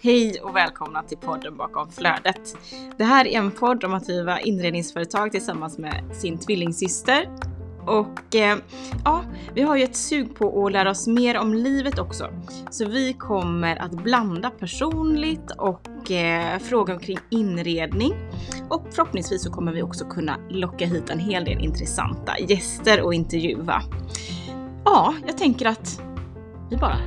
[0.00, 2.56] Hej och välkomna till podden bakom flödet.
[2.96, 7.47] Det här är en podd om att driva inredningsföretag tillsammans med sin tvillingsyster.
[7.88, 8.58] Och eh,
[9.04, 12.30] ja, vi har ju ett sug på att lära oss mer om livet också.
[12.70, 18.12] Så vi kommer att blanda personligt och eh, fråga omkring inredning.
[18.70, 23.14] Och förhoppningsvis så kommer vi också kunna locka hit en hel del intressanta gäster och
[23.14, 23.82] intervjua.
[24.84, 26.00] Ja, jag tänker att
[26.70, 26.98] vi bara,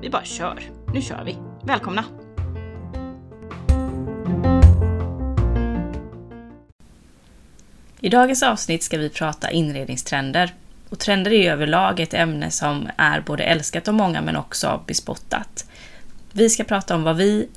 [0.00, 0.70] vi bara kör.
[0.94, 1.38] Nu kör vi.
[1.64, 2.23] Välkomna!
[8.04, 10.54] I dagens avsnitt ska vi prata inredningstrender.
[10.88, 15.70] Och trender är överlag ett ämne som är både älskat av många men också bespottat.
[16.32, 17.48] Vi ska prata om vad vi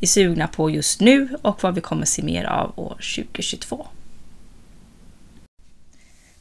[0.00, 3.86] är sugna på just nu och vad vi kommer se mer av år 2022.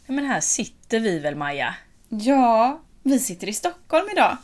[0.05, 1.75] Men här sitter vi väl Maja?
[2.09, 4.37] Ja, vi sitter i Stockholm idag.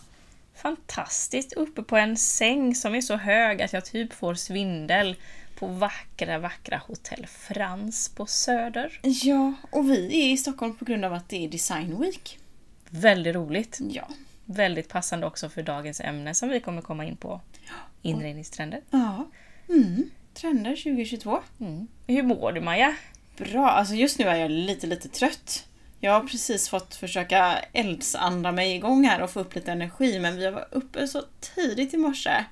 [0.56, 1.54] Fantastiskt!
[1.54, 5.16] Uppe på en säng som är så hög att jag typ får svindel
[5.62, 9.00] på vackra, vackra Hotell Frans på Söder.
[9.02, 12.40] Ja, och vi är i Stockholm på grund av att det är Design Week.
[12.90, 13.80] Väldigt roligt.
[13.90, 14.08] Ja.
[14.46, 17.42] Väldigt passande också för dagens ämne som vi kommer komma in på.
[18.02, 18.82] Inredningstrender.
[18.90, 19.30] Ja.
[19.70, 20.10] Mm.
[20.34, 21.40] Trender 2022.
[21.60, 21.88] Mm.
[22.08, 22.96] Hur mår du Maja?
[23.38, 25.68] Bra, alltså just nu är jag lite, lite trött.
[26.00, 30.38] Jag har precis fått försöka eldsandra mig igång här och få upp lite energi men
[30.38, 32.46] vi var uppe så tidigt i morse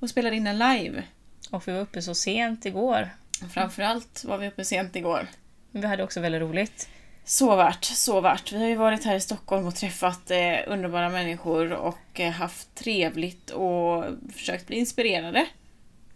[0.00, 1.02] och spelade in en live.
[1.50, 3.10] Och vi var uppe så sent igår.
[3.54, 5.26] Framförallt var vi uppe sent igår.
[5.70, 6.88] Men vi hade också väldigt roligt.
[7.24, 8.52] Så värt, så värt.
[8.52, 12.74] Vi har ju varit här i Stockholm och träffat eh, underbara människor och eh, haft
[12.74, 15.46] trevligt och försökt bli inspirerade.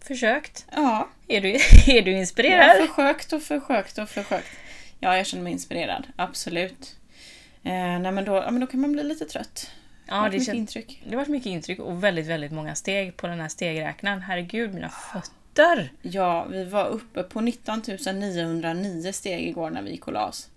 [0.01, 0.65] Försökt.
[0.75, 1.09] Ja.
[1.27, 1.49] Är du,
[1.87, 2.79] är du inspirerad?
[2.79, 4.47] har försökt och försökt och försökt.
[4.99, 6.07] Ja, jag känner mig inspirerad.
[6.15, 6.95] Absolut.
[7.63, 9.71] Eh, nej, men då, ja, men då kan man bli lite trött.
[10.11, 10.55] Ja, det, mycket kän...
[10.55, 11.01] intryck.
[11.05, 14.21] det har varit mycket intryck och väldigt, väldigt många steg på den här stegräknaren.
[14.21, 15.91] Herregud, mina fötter!
[16.01, 17.81] Ja, vi var uppe på 19
[18.15, 20.49] 909 steg igår när vi gick och la oss.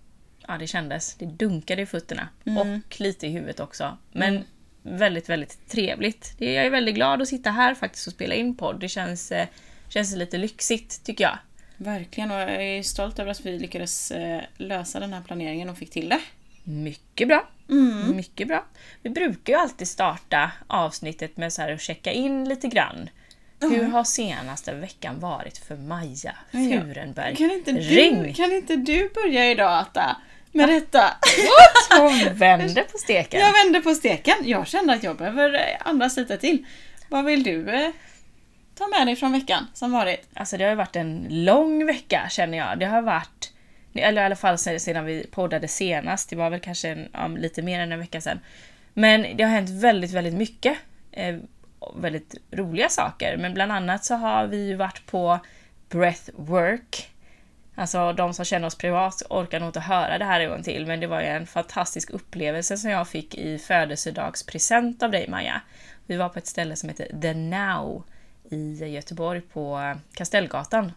[0.47, 1.15] Ja, det kändes.
[1.15, 2.27] Det dunkade i fötterna.
[2.45, 2.57] Mm.
[2.87, 3.97] Och lite i huvudet också.
[4.11, 4.43] Men
[4.83, 6.33] väldigt, väldigt trevligt.
[6.37, 8.79] Det- Jag är väldigt glad att sitta här faktiskt och spela in podd.
[8.79, 9.47] Det känns, eh,
[9.89, 11.37] känns lite lyxigt, tycker jag.
[11.77, 15.77] Verkligen, och jag är stolt över att vi lyckades eh, lösa den här planeringen och
[15.77, 16.19] fick till det.
[16.67, 17.47] Mycket bra.
[17.69, 18.15] Mm.
[18.15, 18.65] Mycket bra.
[19.01, 23.09] Vi brukar ju alltid starta avsnittet med så här att checka in lite grann.
[23.61, 26.59] Hur har senaste veckan varit för Maja Ja.
[26.59, 27.35] Furenberg?
[27.35, 30.17] Kan inte, du, kan inte du börja idag Atta?
[30.51, 31.17] Med detta?
[31.99, 33.39] Hon vänder på steken.
[33.39, 34.35] Jag vände på steken.
[34.43, 36.65] Jag kände att jag behöver eh, andas lite till.
[37.09, 37.89] Vad vill du eh,
[38.77, 40.29] ta med dig från veckan som varit?
[40.33, 42.79] Alltså det har varit en lång vecka känner jag.
[42.79, 43.51] Det har varit,
[43.95, 47.61] eller i alla fall sedan vi poddade senast, det var väl kanske en, ja, lite
[47.61, 48.39] mer än en vecka sedan.
[48.93, 50.77] Men det har hänt väldigt, väldigt mycket.
[51.11, 51.35] Eh,
[51.95, 53.37] väldigt roliga saker.
[53.37, 55.39] Men bland annat så har vi ju varit på
[55.89, 57.09] Breathwork.
[57.75, 60.85] Alltså de som känner oss privat orkar nog inte höra det här en gång till,
[60.85, 65.61] men det var ju en fantastisk upplevelse som jag fick i födelsedagspresent av dig Maja.
[66.05, 68.03] Vi var på ett ställe som heter The Now
[68.49, 70.91] i Göteborg på Kastellgatan.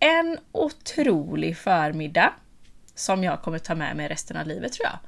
[0.00, 2.32] En otrolig förmiddag
[2.94, 4.98] som jag kommer ta med mig resten av livet tror jag.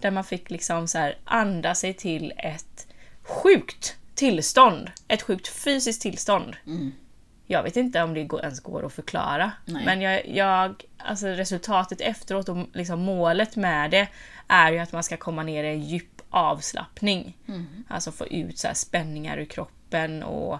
[0.00, 2.86] Där man fick liksom så här anda sig till ett
[3.22, 4.90] sjukt tillstånd.
[5.08, 6.56] Ett sjukt fysiskt tillstånd.
[7.46, 9.52] Jag vet inte om det går- ens går att förklara.
[9.64, 9.84] Nej.
[9.86, 14.08] Men jag, jag, alltså resultatet efteråt och liksom målet med det
[14.48, 17.36] är ju att man ska komma ner i en djup avslappning.
[17.88, 20.58] Alltså få ut så spänningar ur kroppen och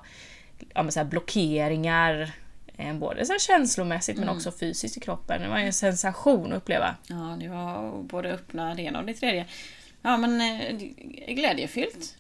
[0.75, 2.33] ja, så blockeringar.
[2.77, 5.43] Eh, Både så känslomässigt men också fysiskt i kroppen.
[5.43, 6.97] Det var ju en sensation att uppleva.
[7.07, 9.47] Ja, det var både öppna ena och det tredje.
[10.03, 10.77] Ja, men eh,
[11.35, 12.17] glädjefyllt.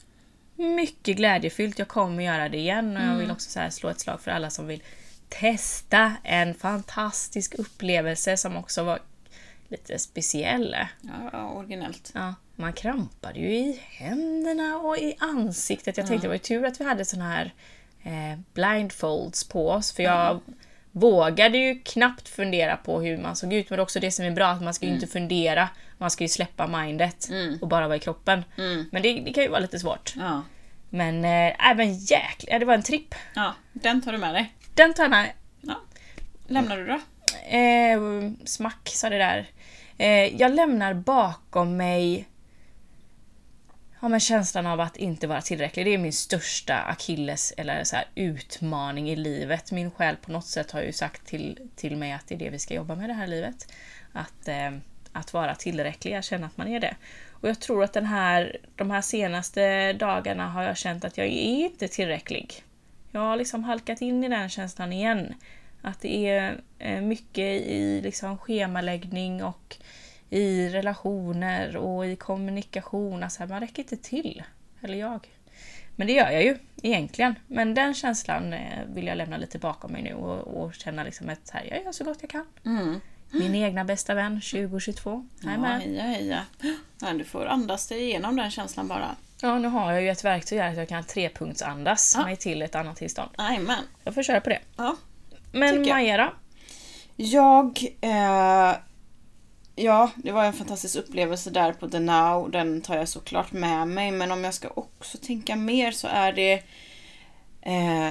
[0.57, 1.79] Mycket glädjefyllt.
[1.79, 4.51] Jag kommer göra det igen och jag vill också så slå ett slag för alla
[4.51, 4.83] som vill
[5.29, 8.99] testa en fantastisk upplevelse som också var
[9.69, 10.77] lite speciell.
[11.01, 12.11] Ja, ja, originellt.
[12.15, 15.97] Ja, man krampade ju i händerna och i ansiktet.
[15.97, 17.55] Jag tänkte det var ju tur att vi hade såna här
[18.53, 20.41] blindfolds på oss för jag
[20.93, 23.71] vågade ju knappt fundera på hur man såg ut.
[23.71, 25.69] Men det är också det som är bra, att man ska ju inte fundera.
[25.99, 27.29] Man ska ju släppa mindet
[27.61, 28.45] och bara vara i kroppen.
[28.91, 30.15] Men det, det kan ju vara lite svårt.
[30.17, 30.43] Ja.
[30.91, 33.15] Men äh, även jäklar, det var en tripp.
[33.35, 34.55] ja, den tar du med dig.
[34.75, 35.31] Den tar jag med.
[35.61, 35.81] Ja.
[36.47, 37.01] Lämnar du då?
[37.57, 39.47] Eh, smack sa det där.
[39.99, 42.29] Eh, jag lämnar bakom mig
[44.05, 45.87] ja, men känslan av att inte vara tillräcklig.
[45.87, 49.73] Det är min största akilles eller så här, utmaning i livet.
[49.73, 52.51] Min själ på något sätt har ju sagt till, till mig att det är det
[52.51, 53.73] vi ska jobba med i det här livet.
[54.13, 54.71] Att, eh,
[55.13, 56.95] att vara tillräcklig, jag känner att man är det.
[57.31, 61.27] Och jag tror att den här, de här senaste dagarna har jag känt att jag
[61.27, 62.63] är inte tillräcklig.
[63.11, 65.35] Jag har liksom halkat in i den känslan igen.
[65.83, 69.77] Att det är eh, mycket i liksom schemaläggning och
[70.35, 73.23] i relationer och i kommunikation.
[73.23, 74.43] Alltså man räcker inte till.
[74.83, 75.29] Eller jag.
[75.97, 77.35] Men det gör jag ju egentligen.
[77.47, 81.29] Men den känslan eh, vill jag lämna lite bakom mig nu och, och känna liksom
[81.29, 82.47] att här, jag gör så gott jag kan.
[82.65, 83.01] Mm.
[83.31, 85.29] Min egna bästa vän 2022.
[85.43, 86.45] Jag är Ja, heja heja.
[87.01, 89.17] Ja, du får andas dig igenom den känslan bara.
[89.43, 92.25] Ja, nu har jag ju ett verktyg här att jag kan trepunktsandas Ja.
[92.25, 93.31] mig till ett annat tillstånd.
[93.39, 93.85] Jajamän.
[94.05, 94.61] Jag får köra på det.
[94.77, 94.97] Ja.
[95.53, 95.89] Men.
[95.89, 96.33] Maja då?
[97.17, 97.85] Jag...
[98.01, 98.75] Eh,
[99.77, 102.51] ja, det var en fantastisk upplevelse där på The Now.
[102.51, 104.11] Den tar jag såklart med mig.
[104.11, 106.63] Men om jag ska också tänka mer så är det
[107.63, 108.11] eh,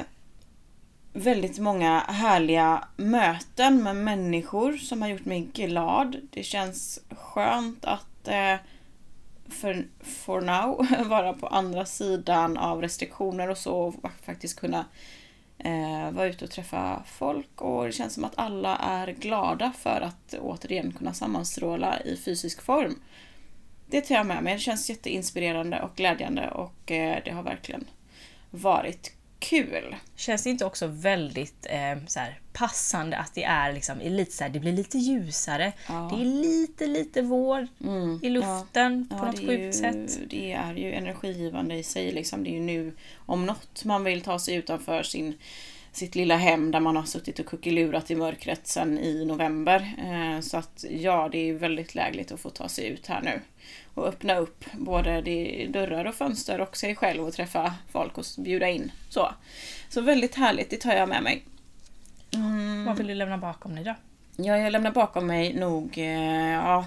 [1.14, 6.16] väldigt många härliga möten med människor som har gjort mig glad.
[6.32, 8.56] Det känns skönt att eh,
[9.50, 13.96] för, for now vara på andra sidan av restriktioner och så och
[14.26, 14.86] faktiskt kunna
[15.58, 20.02] eh, vara ute och träffa folk och det känns som att alla är glada för
[20.02, 22.96] att återigen kunna sammanstråla i fysisk form.
[23.86, 24.54] Det tar jag med mig.
[24.54, 27.86] Det känns jätteinspirerande och glädjande och eh, det har verkligen
[28.52, 29.12] varit
[29.44, 29.96] kul.
[30.16, 34.44] Känns det inte också väldigt eh, så här, passande att det är liksom, lite så
[34.44, 35.74] här, det blir lite ljusare.
[35.88, 36.12] Ja.
[36.14, 40.20] Det är lite, lite vår Mm, i luften på Ja, något sjukt ju, sätt.
[40.30, 42.12] Det är ju energigivande i sig.
[42.12, 42.44] Liksom.
[42.44, 45.38] Det är ju nu om något man vill ta sig utanför sin,
[45.94, 49.96] sitt lilla hem där man har suttit och kuckelurat i mörkret sedan i november.
[49.98, 53.42] Eh, så att ja, det är väldigt lägligt att få ta sig ut här nu.
[53.94, 58.26] Och öppna upp både de dörrar och fönster och sig själv och träffa folk och
[58.38, 58.92] bjuda in.
[59.10, 59.34] Så,
[59.90, 61.44] så väldigt härligt, det tar jag med mig.
[62.34, 62.86] Mm.
[62.86, 63.96] Vad vill du lämna bakom dig då?
[64.36, 66.86] Ja, jag lämnar bakom mig nog eh, ja,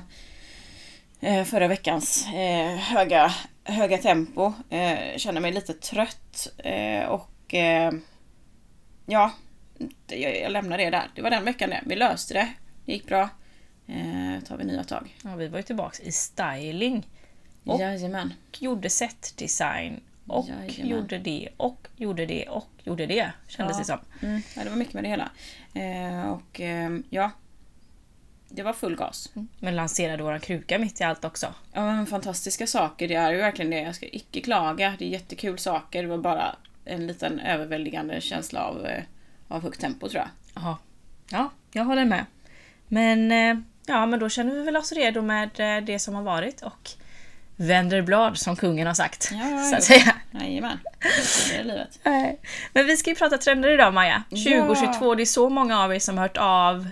[1.21, 2.27] eh, förra veckans
[2.79, 3.33] höga,
[3.65, 4.53] höga tempo.
[5.17, 6.49] Känner mig lite trött
[7.09, 7.55] och
[9.07, 9.33] ja,
[10.07, 11.09] jag, jag lämnar det där.
[11.15, 11.83] Det var den veckan det.
[11.87, 12.53] Vi löste det.
[12.85, 13.29] Det gick bra.
[13.87, 15.17] Eh, tar vi nya tag.
[15.25, 17.07] Ja, vi var ju tillbaks i styling.
[17.65, 18.33] Och- Jajamän.
[18.59, 20.01] Gjorde setdesign.
[20.27, 20.89] Och Jajamän.
[20.89, 23.33] gjorde det och gjorde det och gjorde det.
[23.49, 23.79] Kändes Ja.
[23.79, 24.29] det som.
[24.29, 25.31] Mm, ja, det var mycket med det hela.
[25.75, 27.31] Eh, och eh, ja,
[28.49, 29.31] det var full gas.
[29.59, 31.55] Men lanserade våran kruka mitt i allt också.
[31.73, 33.81] Ja men fantastiska saker, det är ju verkligen det.
[33.81, 34.95] Jag ska icke klaga.
[34.99, 36.03] Det är jättekul saker.
[36.03, 36.57] Det var bara
[36.87, 39.03] en liten överväldigande känsla av, eh,
[39.49, 40.29] av högt tempo tror jag.
[40.63, 40.77] Jaha.
[41.31, 42.25] Ja, jag håller med.
[42.89, 46.23] Men eh, ja, men då känner vi väl oss redo med eh, det som har
[46.23, 46.91] varit och
[47.57, 49.31] vänder blad som kungen har sagt.
[49.33, 49.79] Ja, ja, så ja.
[49.79, 50.15] att säga.
[50.31, 50.79] Jajamän.
[51.51, 51.99] Det är livet.
[52.73, 54.23] Men vi ska ju prata trender idag Maja.
[54.29, 54.67] Ja.
[54.67, 56.89] 2022, det är så många av er som har hört av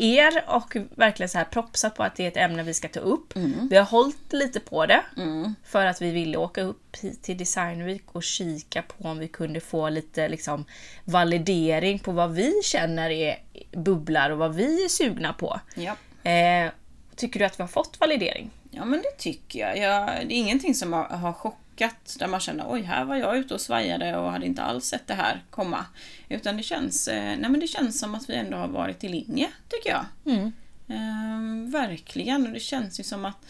[0.00, 3.00] er och verkligen så här propsat på att det är ett ämne vi ska ta
[3.00, 3.36] upp.
[3.70, 5.54] Vi har hållit lite på det Mm.
[5.64, 9.28] för att vi ville åka upp hit till Design Week och kika på om vi
[9.28, 10.64] kunde få lite liksom,
[11.04, 13.36] validering på vad vi känner är
[13.72, 15.60] bubblar och vad vi är sugna på.
[15.74, 15.96] Ja.
[16.30, 16.70] Eh,
[17.16, 18.50] tycker du att vi har fått validering?
[18.78, 19.78] Ja, men det tycker jag.
[19.78, 20.06] jag.
[20.06, 23.54] Det är ingenting som har, har chockat där man känner oj, här var jag ute
[23.54, 25.86] och svajade och hade inte alls sett det här komma.
[26.28, 29.08] Utan det känns, eh, nej, men det känns som att vi ändå har varit i
[29.08, 30.04] linje, tycker jag.
[30.26, 30.52] Mm.
[30.88, 33.46] Ehm, verkligen, och det känns ju som att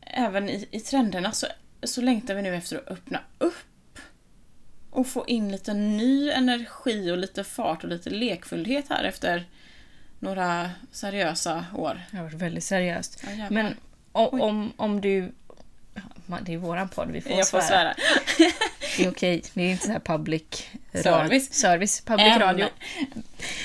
[0.00, 1.46] även i, i trenderna så,
[1.82, 3.98] så längtar vi nu efter att öppna upp
[4.90, 9.44] och få in lite ny energi och lite fart och lite lekfullhet här efter
[10.18, 12.00] några seriösa år.
[12.10, 13.24] Det har varit väldigt seriöst.
[13.38, 13.46] Ja.
[13.50, 13.74] Men
[14.14, 15.32] om, om, om du...
[16.42, 17.94] Det är våran podd, vi får jag får svära.
[18.36, 18.50] svära.
[18.96, 20.42] Det är okej, det är inte så här public
[21.02, 21.54] Service.
[21.54, 22.38] service public Äm.
[22.40, 22.66] radio.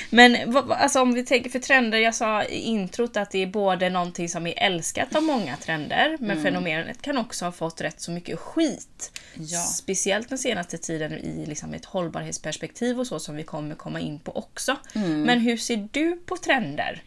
[0.09, 3.89] Men alltså, om vi tänker för trender, jag sa i introt att det är både
[3.89, 6.43] någonting som är älskat av många trender, men Mm.
[6.43, 9.19] fenomenet kan också ha fått rätt så mycket skit.
[9.33, 9.59] Ja.
[9.59, 14.19] Speciellt den senaste tiden i liksom ett hållbarhetsperspektiv och så som vi kommer komma in
[14.19, 14.75] på också.
[14.95, 15.21] Mm.
[15.21, 17.03] Men hur ser du på trender?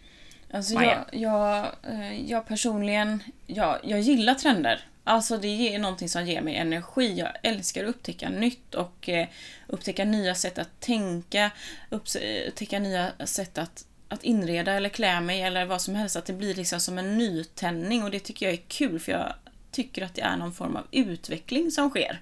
[0.53, 1.05] Alltså Maja?
[1.13, 4.85] jag, jag, eh, jag personligen, jag, jag gillar trender.
[5.05, 7.19] Alltså det är någonting som ger mig energi.
[7.19, 9.29] Jag älskar att upptäcka nytt och eh,
[9.67, 11.51] upptäcka nya sätt att tänka,
[11.91, 16.17] upptäcka nya sätt att, att inreda eller klä mig eller vad som helst.
[16.17, 19.35] Att det blir liksom som en nytändning och det tycker jag är kul för jag
[19.71, 22.21] tycker att det är någon form av utveckling som sker.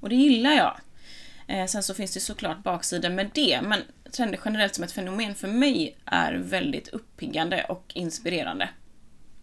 [0.00, 0.80] Och det gillar jag.
[1.46, 5.34] Eh, sen så finns det såklart baksidor med det, men trender generellt som ett fenomen
[5.34, 8.68] för mig är väldigt uppiggande och inspirerande.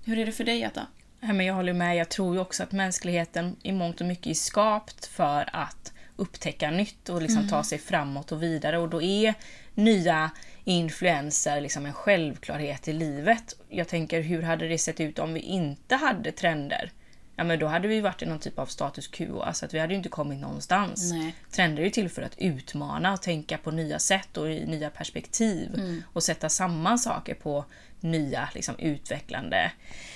[0.03, 0.87] Hur är det för dig, Jetta?
[1.19, 1.97] Ja, men jag håller med.
[1.97, 6.71] Jag tror ju också att mänskligheten i mångt och mycket är skapt för att upptäcka
[6.71, 8.77] nytt och liksom ta sig framåt och vidare.
[8.77, 9.33] Och då är
[9.73, 10.31] nya
[10.63, 13.55] influenser liksom en självklarhet i livet.
[13.69, 16.91] Jag tänker, hur hade det sett ut om vi inte hade trender?
[17.39, 19.79] Ja men då hade vi varit i någon typ av status quo, alltså att vi
[19.79, 21.11] hade inte kommit någonstans.
[21.11, 21.35] Nej.
[21.51, 25.69] Trender är till för att utmana och tänka på nya sätt och i nya perspektiv
[25.73, 26.03] Mm.
[26.13, 27.65] och sätta samman saker på
[27.99, 29.71] nya liksom, utvecklande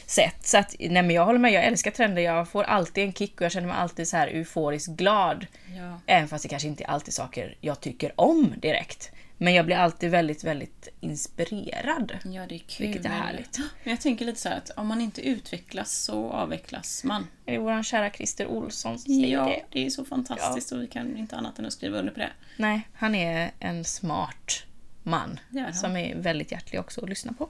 [0.06, 0.48] sätt.
[0.48, 3.36] Så att, nej men jag håller med, jag älskar trender, jag får alltid en kick
[3.36, 5.46] och jag känner mig alltid så här euforiskt glad.
[5.76, 6.00] Ja.
[6.06, 9.12] Även fast det kanske inte är alltid saker jag tycker om direkt.
[9.44, 12.18] Men jag blir alltid väldigt, väldigt inspirerad.
[12.24, 12.88] Ja, det är kul.
[12.88, 13.58] Vilket är härligt.
[13.58, 17.28] Men jag tänker lite så här att om man inte utvecklas så avvecklas man.
[17.46, 19.64] Det är vår kära Christer Olsson som säger Ja, det.
[19.70, 22.30] det är så fantastiskt och vi kan inte annat än att skriva under på det.
[22.58, 24.64] Nej, han är en smart
[25.04, 25.40] man.
[25.52, 25.74] Han.
[25.74, 27.50] Som är väldigt hjärtlig också att lyssna på.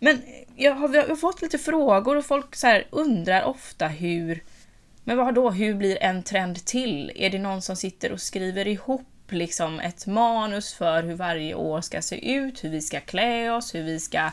[0.00, 0.22] Men
[0.56, 4.42] jag har, vi har fått lite frågor och folk så undrar ofta hur...
[5.04, 5.50] Men vad då?
[5.50, 7.12] Hur blir en trend till?
[7.14, 11.80] Är det någon som sitter och skriver ihop liksom ett manus för hur varje år
[11.80, 14.30] ska se ut, hur vi ska klä oss, hur vi ska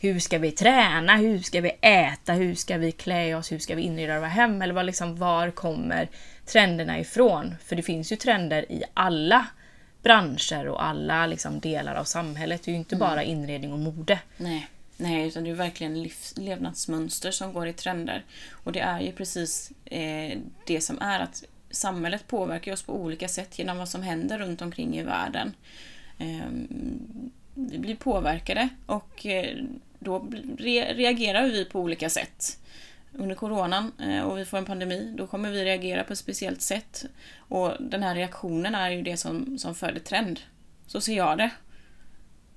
[0.00, 3.74] hur ska vi träna, hur ska vi äta, hur ska vi klä oss, hur ska
[3.74, 4.62] vi inreda våra hem?
[4.62, 6.08] Eller vad liksom, var kommer
[6.46, 7.54] trenderna ifrån?
[7.64, 9.46] För det finns ju trender i alla
[10.02, 12.62] branscher och alla liksom, delar av samhället.
[12.64, 14.18] Det är ju inte bara inredning och mode.
[14.36, 14.68] Nej.
[14.96, 18.24] Nej, utan det är verkligen livs, levnadsmönster som går i trender.
[18.50, 23.28] Och det är ju precis eh, det som är att samhället påverkar oss på olika
[23.28, 25.54] sätt genom vad som händer runt omkring i världen.
[26.18, 26.48] Eh,
[27.54, 29.56] vi blir påverkade och eh,
[29.98, 32.58] då re, reagerar vi på olika sätt.
[33.12, 36.62] Under coronan eh, och vi får en pandemi, då kommer vi reagera på ett speciellt
[36.62, 37.04] sätt.
[37.38, 40.40] Och den här reaktionen är ju det som, som föder trend.
[40.86, 41.50] Så ser jag det.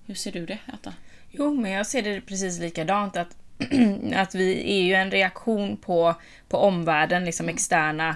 [0.06, 0.94] Hur ser du det, Äta?
[1.32, 3.18] Jo, men jag ser det precis likadant.
[3.18, 3.38] Att,
[4.16, 6.16] att vi är ju en reaktion på,
[6.50, 8.16] på omvärlden, liksom externa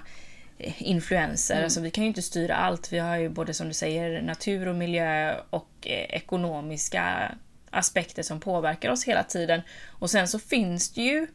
[0.77, 1.63] influenser.
[1.63, 2.93] Alltså, vi kan ju inte styra allt.
[2.93, 7.32] Vi har ju både som du säger natur och miljö och eh, ekonomiska
[7.70, 9.62] aspekter som påverkar oss hela tiden.
[9.89, 11.27] Och sen så finns det ju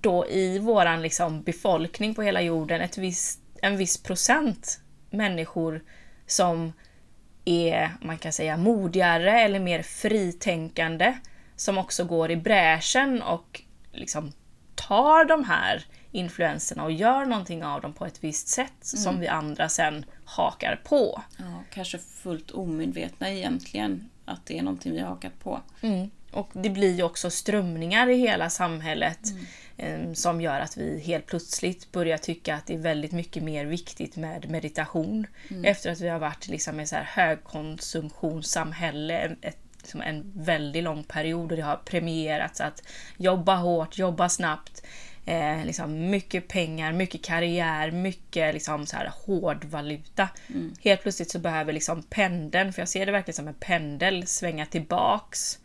[0.00, 4.80] då i våran liksom befolkning på hela jorden ett visst, en viss procent
[5.10, 5.84] människor
[6.26, 6.72] som
[7.44, 11.16] är, man kan säga, modigare eller mer fritänkande
[11.56, 14.32] som också går i bräschen och liksom
[14.74, 15.84] tar de här
[16.16, 20.80] influenserna och gör någonting av dem på ett visst sätt som vi andra sen hakar
[20.84, 21.22] på.
[21.38, 25.60] Ja, kanske fullt omedvetna egentligen att det är någonting vi har hakat på.
[25.80, 26.10] Mm.
[26.32, 29.18] Och det blir ju också strömningar i hela samhället
[29.76, 33.66] eh, som gör att vi helt plötsligt börjar tycka att det är väldigt mycket mer
[33.66, 35.26] viktigt med meditation.
[35.64, 40.84] Efter att vi har varit liksom i så här högkonsumtionssamhälle en- ett, liksom en väldigt
[40.84, 42.82] lång period och det har premierats att
[43.16, 44.82] jobba hårt, jobba snabbt.
[45.28, 50.28] Eh, liksom mycket pengar, mycket karriär, mycket liksom så här hård valuta.
[50.80, 54.66] Helt plötsligt så behöver liksom pendeln, för jag ser det verkligen som en pendel, svänga
[54.66, 55.58] tillbaks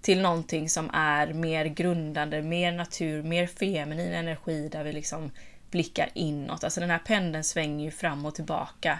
[0.00, 5.30] till någonting som är mer grundande, mer natur, mer feminin energi där vi liksom
[5.70, 6.64] blickar inåt.
[6.64, 8.98] Alltså den här pendeln svänger ju fram och tillbaka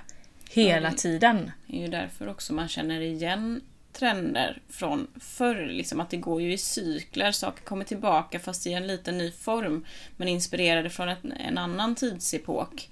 [0.50, 1.50] hela Ja, det- tiden.
[1.66, 3.60] Det är ju därför också man känner igen
[3.98, 5.66] trender från förr.
[5.66, 9.30] Liksom att det går ju i cykler, saker kommer tillbaka fast i en liten ny
[9.30, 9.84] form.
[10.16, 12.88] Men inspirerade från ett, en annan tidsepok.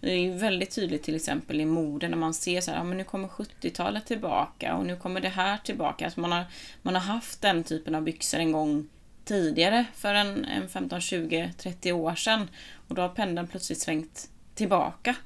[0.00, 2.84] Det är ju väldigt tydligt till exempel i mode när man ser så här, ja,
[2.84, 6.04] men nu kommer 70-talet tillbaka och nu kommer det här tillbaka.
[6.04, 6.44] Alltså man, har,
[6.82, 8.88] man har haft den typen av byxor en gång
[9.24, 12.48] tidigare för en, en 15, 20, 30 år sedan.
[12.88, 15.16] Och då har pendeln plötsligt svängt tillbaka.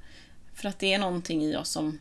[0.55, 1.99] För att det är någonting i oss som,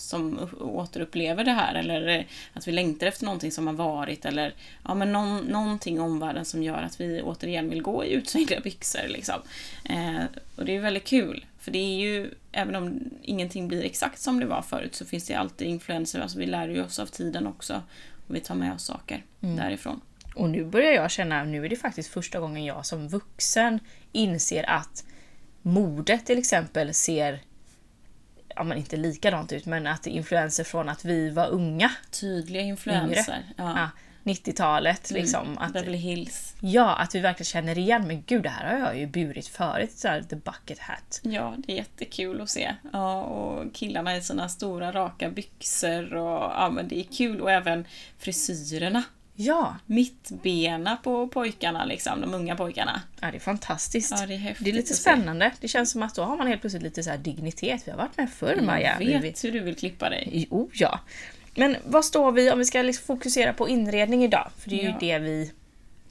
[0.00, 4.54] som återupplever det här eller att vi längtar efter någonting som har varit eller
[4.84, 8.60] ja, men någon, någonting i omvärlden som gör att vi återigen vill gå i utsvängda
[8.60, 9.08] byxor.
[9.08, 9.40] Liksom.
[9.84, 10.24] Eh,
[10.56, 14.40] och det är väldigt kul för det är ju, även om ingenting blir exakt som
[14.40, 17.46] det var förut så finns det alltid influenser, alltså vi lär ju oss av tiden
[17.46, 17.82] också
[18.28, 20.00] och vi tar med oss saker därifrån.
[20.34, 23.80] Och nu börjar jag känna, nu är det faktiskt första gången jag som vuxen
[24.12, 25.04] inser att
[25.62, 27.40] modet till exempel ser
[28.60, 31.90] ja, men inte likadant ut, men att influenser från att vi var unga.
[32.10, 33.42] Tydliga influenser.
[33.56, 33.74] Ja.
[33.76, 33.90] Ja,
[34.32, 35.58] 90-talet liksom.
[35.58, 36.54] Att, Beverly Hills.
[36.60, 39.92] ja, att vi verkligen känner igen, men gud det här har jag ju burit förut,
[39.92, 41.20] så här, the bucket hat.
[41.22, 42.74] Ja, det är jättekul att se.
[42.92, 47.50] Ja, och killarna i sina stora raka byxor och ja, men det är kul och
[47.50, 47.84] även
[48.18, 49.02] frisyrerna.
[49.42, 53.02] Ja, Mittbena på pojkarna liksom, de unga pojkarna.
[53.20, 54.10] ja det är fantastiskt.
[54.20, 55.50] Ja, det är häftigt det är lite spännande.
[55.60, 57.82] Det känns som att då har man helt plötsligt lite så här dignitet.
[57.86, 58.96] Vi har varit med förr Maja.
[59.00, 60.46] Jag Vi- vet hur du vill klippa dig.
[60.50, 61.00] Jo, ja.
[61.54, 64.50] Men vad står vi om vi ska liksom fokusera på inredning idag?
[64.58, 64.90] För det är Ja.
[64.90, 65.52] ju det vi...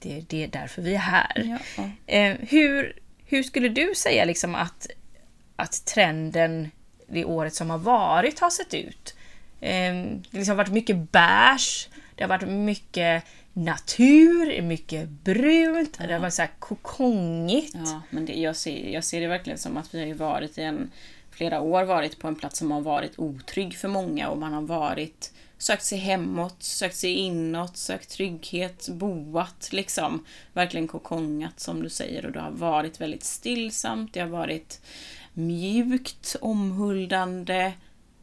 [0.02, 1.60] Det är, det är därför vi är här.
[1.78, 1.84] Ja.
[2.14, 2.94] Eh, hur,
[3.26, 4.88] hur skulle du säga liksom att,
[5.56, 6.72] att trenden
[7.08, 9.16] det året som har varit har sett ut?
[9.62, 13.24] Eh, det liksom har varit mycket beige, det har varit mycket
[13.54, 17.76] natur, mycket brunt, det har varit så här kokongigt.
[17.86, 20.62] Ja, men det, jag, ser, jag ser det verkligen som att vi har varit i
[20.62, 20.92] en,
[21.32, 24.62] flera år varit på en plats som har varit otrygg för många och man har
[24.62, 30.26] varit sökt sig hemåt, sökt sig inåt, sökt trygghet, boat liksom.
[30.54, 34.82] Verkligen kokongat som du säger och det har varit väldigt stillsamt, det har varit
[35.34, 37.74] mjukt, omhuldande,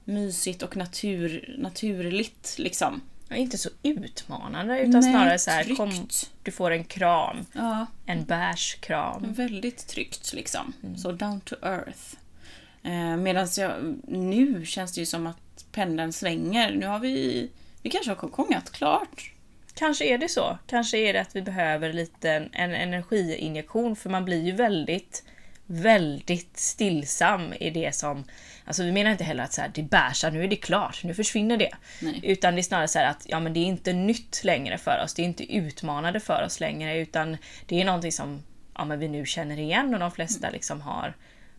[0.05, 3.01] mysigt och natur, naturligt liksom.
[3.29, 5.77] Ja, inte så utmanande utan Nej, snarare så här, tryggt.
[5.79, 6.09] kom,
[6.43, 7.37] du får en kram.
[7.53, 9.33] Ja, En bärskram.
[9.33, 10.73] väldigt tryggt liksom.
[10.97, 12.15] Så down to earth.
[12.83, 13.49] Eh, Medan
[14.09, 16.75] nu känns det ju som att pendeln svänger.
[16.75, 17.51] Nu har vi,
[17.83, 19.33] vi kanske har kokongat klart.
[19.75, 20.59] Kanske är det så.
[20.67, 25.25] Kanske är det att vi behöver lite en, en energiinjektion för man blir ju väldigt,
[25.67, 28.25] väldigt stillsam i det som...
[28.65, 31.15] Alltså vi menar inte heller att så här, det bärsar, nu är det klart, nu
[31.15, 31.75] försvinner det.
[32.03, 32.21] Nej.
[32.23, 35.03] Utan det är snarare så här att ja, men det är inte nytt längre för
[35.05, 38.43] oss, det är inte utmanande för oss längre utan det är någonting som
[38.75, 41.15] ja, men vi nu känner igen och de flesta liksom har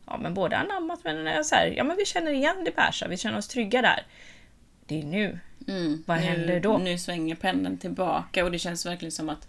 [0.06, 3.08] ja, men både anammat men eh, så här, ja, men vi känner igen det bärsa,
[3.08, 4.06] vi känner oss trygga där.
[4.86, 5.40] Det är nu.
[5.68, 6.04] Mm.
[6.08, 6.78] Vad nu, händer då?
[6.78, 9.48] Nu svänger pendeln tillbaka och det känns verkligen som att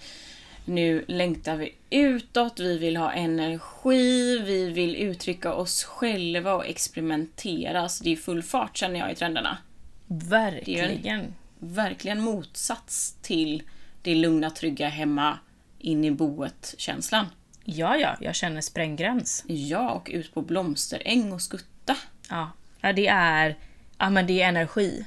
[0.69, 7.89] nu längtar vi utåt, vi vill ha energi, vi vill uttrycka oss själva och experimentera.
[7.89, 9.59] Så det är full fart känner jag i trenderna.
[10.07, 11.35] Verkligen.
[11.59, 13.63] Verkligen motsats till
[14.03, 15.39] det lugna, trygga hemma,
[15.79, 17.27] in i boet-känslan.
[17.65, 19.45] Ja, ja, jag känner spränggräns.
[19.47, 21.97] Ja, och ut på blomsteräng och skutta.
[22.31, 23.57] Ja, ja det är
[23.99, 25.05] ja, men det är energi.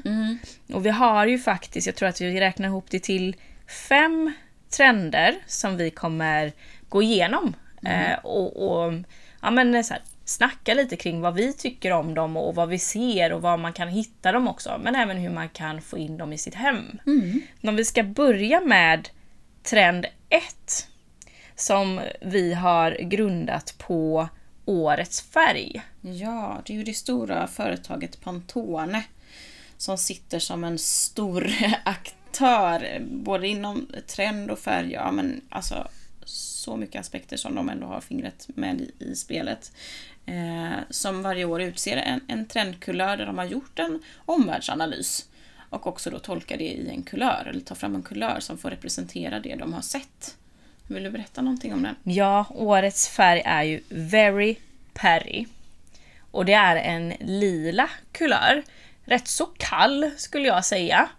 [0.74, 3.36] Och vi har ju faktiskt, jag tror att vi räknar ihop det till
[3.90, 4.34] fem
[4.72, 6.52] trender som vi kommer
[6.90, 7.56] gå igenom.
[7.86, 8.94] Eh, och och
[9.42, 12.80] ja, men, så här, snacka lite kring vad vi tycker om dem och vad vi
[12.80, 14.80] ser och var man kan hitta dem också.
[14.84, 17.00] Men även hur man kan få in dem i sitt hem.
[17.64, 19.10] Om vi ska börja med
[19.64, 20.88] trend 1
[21.56, 24.30] som vi har grundat på
[24.66, 25.82] årets färg.
[26.02, 29.04] Ja, det är ju det stora företaget Pantone
[29.78, 31.52] som sitter som en stor
[32.32, 34.92] kreatör både inom trend och färg.
[34.92, 35.88] Ja, men alltså
[36.26, 39.72] så mycket aspekter som de ändå har fingret med i, i spelet.
[40.26, 45.28] Eh, som varje år utser en, en trendkulör där de har gjort en omvärldsanalys.
[45.70, 48.70] Och också då tolkar det i en kulör, eller tar fram en kulör som får
[48.70, 50.38] representera det de har sett.
[50.88, 51.96] Vill du berätta någonting om den?
[52.04, 54.56] Ja, årets färg är ju Very
[54.94, 55.46] Perry.
[56.32, 58.64] Och det är en lila kulör.
[59.06, 61.10] Rätt så kall skulle jag säga.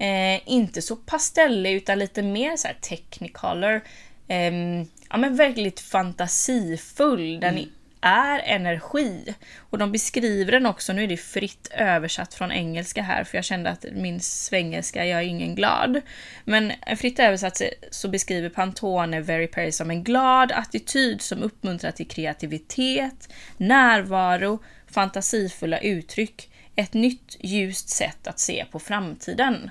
[0.00, 3.80] Eh, inte så pastellig utan lite mer så här technicolor.
[4.28, 7.40] Ehm, ja men väldigt fantasifull.
[7.40, 7.54] Den
[8.00, 9.34] är energi.
[9.58, 13.44] Och de beskriver den också, nu är det fritt översatt från engelska här för jag
[13.44, 16.00] kände att min svengelska gör ingen glad.
[16.44, 21.90] Men fritt översatt så- så beskriver Pantone Very Perry som en glad attityd som uppmuntrar
[21.90, 24.58] till kreativitet, närvaro,
[24.90, 26.49] fantasifulla uttryck.
[26.80, 29.70] Ett nytt ljust sätt att se på framtiden.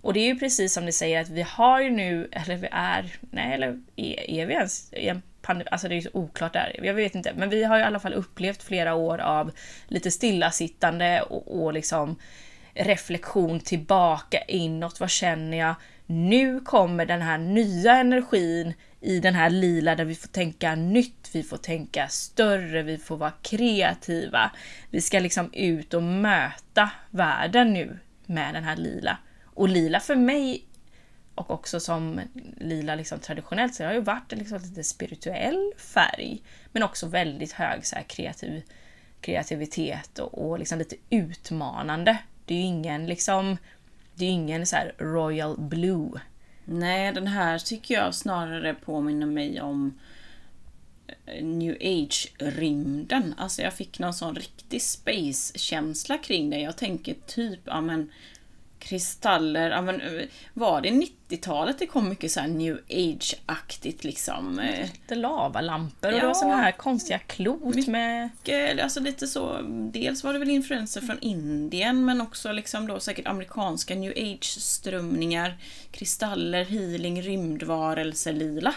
[0.00, 2.68] Och det är ju precis som det säger att vi har ju nu, eller vi
[2.72, 5.68] är, nej eller är, är vi ens i en pandemi?
[5.70, 7.32] Alltså det är ju så oklart där, jag vet inte.
[7.36, 9.50] Men vi har ju i alla fall upplevt flera år av
[9.86, 12.16] lite stillasittande och, och liksom
[12.74, 15.00] reflektion tillbaka inåt.
[15.00, 15.74] Vad känner jag?
[16.06, 21.30] Nu kommer den här nya energin i den här lila där vi får tänka nytt,
[21.32, 24.50] vi får tänka större, vi får vara kreativa.
[24.90, 29.18] Vi ska liksom ut och möta världen nu med den här lila.
[29.44, 30.64] Och lila för mig
[31.34, 32.20] och också som
[32.56, 36.42] lila liksom traditionellt så har ju varit en liksom lite spirituell färg.
[36.72, 38.62] Men också väldigt hög så här, kreativ,
[39.20, 42.18] kreativitet och, och liksom lite utmanande.
[42.44, 43.56] Det är ju ingen liksom
[44.14, 46.20] det är ingen så här royal blue.
[46.70, 49.98] Nej, den här tycker jag snarare påminner mig om
[51.26, 53.34] eh, New Age-rymden.
[53.38, 56.60] Alltså jag fick någon sån riktig space-känsla kring det.
[56.60, 58.10] Jag tänker typ, ja men
[58.78, 64.58] kristaller, ja men eh, var det 90-talet det kom mycket så här New Age-aktigt liksom?
[64.58, 66.20] Eh, Lite lavalampor och Ja.
[66.20, 68.30] det var såna här konstiga klot med...
[68.36, 69.58] mycket, alltså lite så,
[69.92, 75.56] dels var det väl influenser från Indien men också liksom då säkert amerikanska new age-strömningar,
[75.90, 78.74] kristaller, healing, rymdvarelser, lila.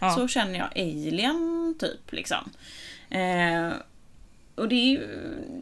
[0.00, 0.10] Ja.
[0.10, 2.50] Så känner jag alien typ liksom.
[3.10, 3.72] Eh,
[4.54, 5.08] och det är ju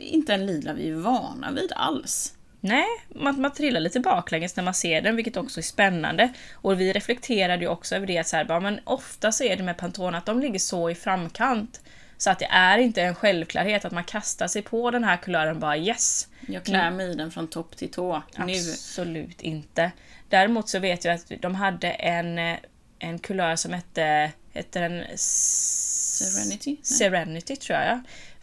[0.01, 2.35] inte en lila vi är vana vid alls.
[2.65, 6.33] Nej, man, man trillar lite baklänges när man ser den, vilket också är spännande.
[6.53, 9.57] Och vi reflekterade ju också över det att så här, bara, men ofta så är
[9.57, 11.81] det med Pantone att de ligger så i framkant.
[12.17, 15.61] Så att det är inte en självklarhet att man kastar sig på den här kulören
[15.61, 16.29] bara yes.
[16.49, 18.23] Jag klär mig i den från topp till tå.
[18.37, 18.53] Nu.
[18.53, 19.93] Absolut inte.
[20.29, 22.57] Däremot så vet jag att de hade en, eh,
[22.99, 26.71] en kulör som hette, hette den Serenity?
[26.71, 26.85] Nej.
[26.85, 28.01] Serenity tror jag.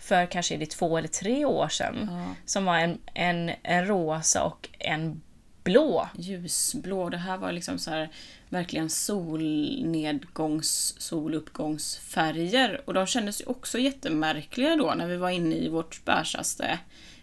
[0.10, 2.10] För kanske är det två eller tre år sedan.
[2.12, 2.36] Ja.
[2.46, 5.22] Som var en, en, en rosa och en
[5.64, 6.10] blå.
[6.18, 7.10] Ljusblå.
[7.10, 8.10] Det här var liksom så här
[8.50, 12.82] verkligen solnedgångs, soluppgångsfärger.
[12.86, 16.80] Och de kändes ju också jättemärkliga då när vi var inne i vårt bärsaste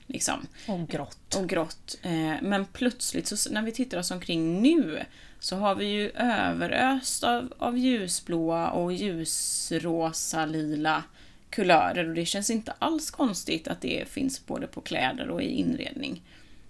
[0.07, 0.47] liksom.
[0.69, 1.35] Och grått.
[1.35, 1.99] och grått.
[2.03, 5.03] Eh, Men plötsligt så när vi tittar oss omkring nu
[5.41, 11.03] så har vi ju överöst av, av ljusblåa och ljusrosa lila
[11.57, 15.47] kulörer och det känns inte alls konstigt att det finns både på kläder och i
[15.47, 16.23] inredning.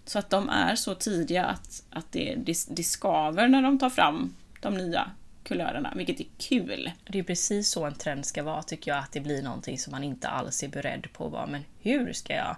[0.05, 3.91] Så att de är så tidiga att, att det, det, det skaver när de tar
[3.91, 5.11] fram de nya
[5.45, 6.91] kulörerna, vilket är kul.
[7.09, 8.99] Det är precis så en trend ska vara tycker jag.
[8.99, 11.31] Att det blir någonting som man inte alls är beredd på.
[11.31, 12.57] Bara, men hur ska jag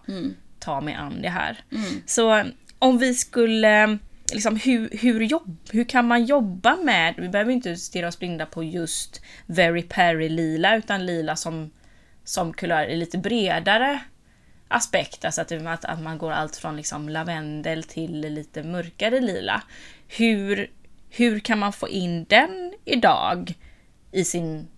[0.58, 1.60] ta mig an det här?
[2.06, 2.44] Så
[2.78, 3.98] om vi skulle...
[4.32, 7.14] Liksom, hur, hur, jobb, hur kan man jobba med...
[7.18, 11.70] Vi behöver inte stirra oss blinda på just Very Perry lila utan lila som,
[12.28, 14.00] som kulör i lite bredare
[14.68, 15.24] aspekt.
[15.24, 19.62] Alltså att, att, att man går allt från liksom lavendel till lite mörkare lila.
[20.08, 20.70] Hur,
[21.10, 23.54] hur kan man få in den idag
[24.12, 24.68] i, sin,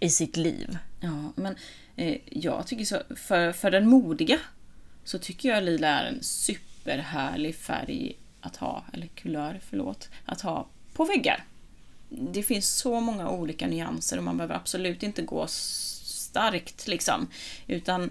[0.00, 0.78] i sitt liv?
[1.00, 1.56] Ja, men
[1.96, 4.38] eh, jag tycker så, för, för den modiga
[5.04, 10.66] så tycker jag lila är en superhärlig färg att ha, eller kulör, förlåt, att ha
[10.94, 11.44] på väggar.
[12.08, 15.46] Det finns så många olika nyanser och man behöver absolut inte gå
[16.34, 17.28] starkt liksom,
[17.66, 18.10] utan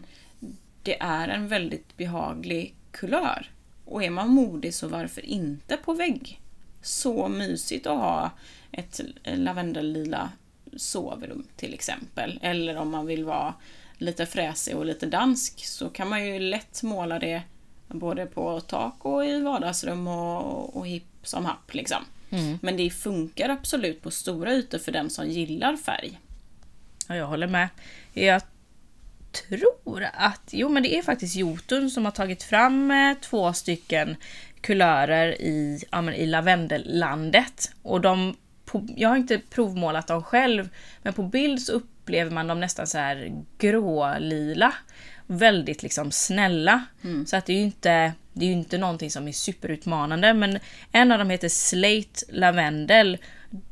[0.83, 3.51] det är en väldigt behaglig kulör.
[3.85, 6.41] Och är man modig så varför inte på vägg?
[6.81, 8.31] Så mysigt att ha
[8.71, 10.29] ett lavendellila
[10.75, 12.39] sovrum till exempel.
[12.41, 13.53] Eller om man vill vara
[13.97, 17.41] lite fräsig och lite dansk så kan man ju lätt måla det
[17.87, 21.73] både på tak och i vardagsrum och, och hipp som happ.
[21.73, 22.03] Liksom.
[22.61, 26.19] Men det funkar absolut på stora ytor för den som gillar färg.
[27.07, 27.69] Ja, jag håller med.
[28.13, 28.41] Jag
[29.49, 34.15] tror att, jo men det är faktiskt Jotun som har tagit fram eh, två stycken
[34.61, 37.71] kulörer i, ja, i lavendellandet.
[37.81, 38.37] Och de,
[38.95, 40.69] jag har inte provmålat dem själv,
[41.01, 44.73] men på bild så upplever man dem nästan så här grålila.
[45.27, 46.85] Väldigt liksom snälla.
[47.25, 50.33] Så att det är ju inte, det är inte någonting som är superutmanande.
[50.33, 50.59] Men
[50.91, 53.17] en av dem heter Slate Lavendel.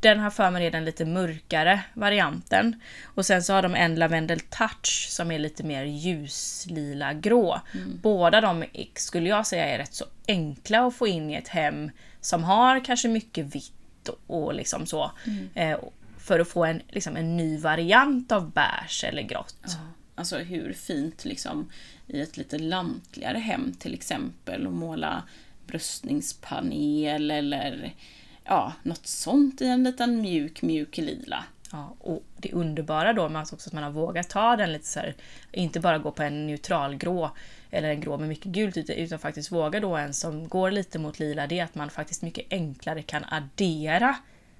[0.00, 2.80] Den har för mig är den lite mörkare varianten.
[3.04, 7.60] Och sen så har de en Lavendel Touch som är lite mer ljuslila grå.
[8.02, 8.64] Båda de
[8.94, 11.90] skulle jag säga är rätt så enkla att få in i ett hem
[12.20, 15.10] som har kanske mycket vitt och, och liksom så.
[15.54, 15.78] Eh,
[16.18, 19.64] för att få en, liksom en ny variant av beige eller grått.
[20.14, 21.70] Alltså hur fint liksom
[22.06, 25.22] i ett lite lantligare hem till exempel och måla
[25.66, 27.94] bröstningspanel eller
[28.44, 31.44] ja, något sånt i en liten mjuk, mjuk lila.
[31.72, 34.86] Ja, och det underbara då med att också att man har vågat ta den lite
[34.86, 35.14] så här,
[35.52, 37.30] inte bara gå på en neutral grå
[37.70, 41.18] eller en grå med mycket gult utan, faktiskt våga då en som går lite mot
[41.18, 44.16] lila, det är att man faktiskt mycket enklare kan addera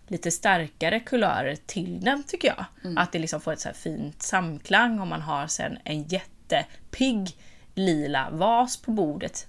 [0.09, 2.65] lite starkare kulörer till den tycker jag.
[2.97, 7.37] Att det liksom får ett så här fint samklang om man har sen en jättepigg
[7.75, 9.47] lila vas på bordet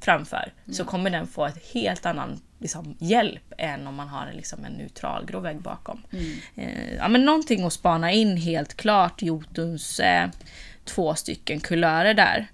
[0.00, 4.64] framför så kommer den få ett helt annan liksom, hjälp än om man har liksom,
[4.64, 6.02] en neutral grå vägg bakom.
[6.54, 10.28] Eh, ja, men någonting att spana in helt klart, Jotuns eh,
[10.84, 12.46] två stycken kulörer där.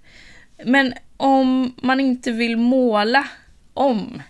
[0.65, 3.27] Men om man inte vill måla
[3.73, 4.21] om,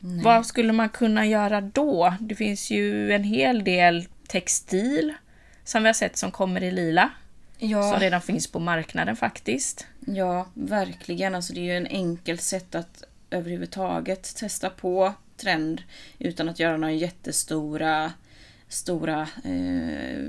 [0.00, 2.14] vad skulle man kunna göra då?
[2.20, 5.14] Det finns ju en hel del textil
[5.64, 7.10] som vi har sett som kommer i lila.
[7.64, 7.90] Ja.
[7.90, 9.86] Som redan finns på marknaden faktiskt.
[10.06, 11.34] Ja, verkligen.
[11.34, 15.82] Alltså det är ju en enkel sätt att överhuvudtaget testa på trend
[16.18, 18.12] utan att göra några jättestora
[18.68, 20.24] stora eh,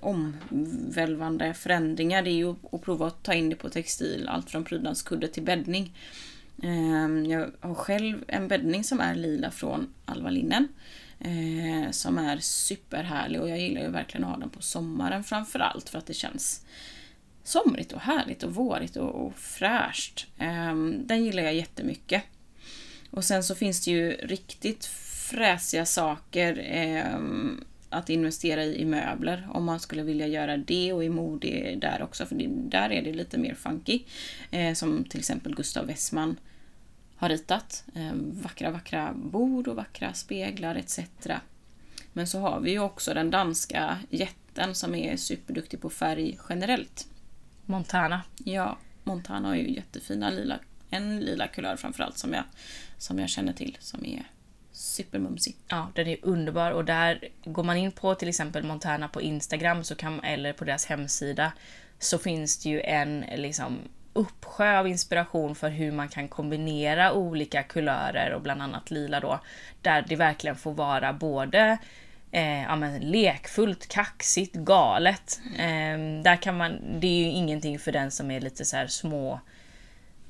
[0.00, 2.22] omvälvande förändringar.
[2.22, 5.42] Det är ju att prova att ta in det på textil, allt från prydnadskudde till
[5.42, 5.96] bäddning.
[6.62, 10.68] Eh, jag har själv en bäddning som är lila från Alva Linnen.
[11.20, 15.88] Eh, som är superhärlig och jag gillar ju verkligen att ha den på sommaren framförallt
[15.88, 16.66] för att det känns
[17.44, 20.26] somrigt och härligt och vårigt och, och fräscht.
[20.38, 22.22] Eh, den gillar jag jättemycket.
[23.10, 24.84] Och sen så finns det ju riktigt
[25.30, 27.18] fräsiga saker eh,
[27.90, 32.02] att investera i, i möbler om man skulle vilja göra det och i mode där
[32.02, 34.02] också för det, där är det lite mer funky.
[34.50, 36.36] Eh, som till exempel Gustav Wessman
[37.16, 37.84] har ritat.
[37.94, 40.98] Eh, vackra, vackra bord och vackra speglar etc.
[42.12, 46.38] Men så har vi ju också den danska jätte favoriten som är superduktig på färg
[46.48, 47.06] generellt.
[47.66, 48.22] Montana.
[48.44, 50.58] Ja, Montana har ju jättefina lila,
[50.90, 52.44] en lila kulör framförallt som jag,
[52.98, 54.24] som jag känner till som är
[54.72, 55.56] supermumsig.
[55.68, 59.84] Ja, den är underbar och där går man in på till exempel Montana på Instagram
[59.84, 61.52] så kan, eller på deras hemsida
[61.98, 63.78] så finns det ju en liksom
[64.16, 69.40] uppsjö av inspiration för hur man kan kombinera olika kulörer och bland annat lila då.
[69.82, 71.78] Där det verkligen får vara både
[72.30, 75.40] eh, ja, men lekfullt, kaxigt, galet.
[75.58, 78.86] Eh, där kan man, det är ju ingenting för den som är lite så här
[78.86, 79.40] små,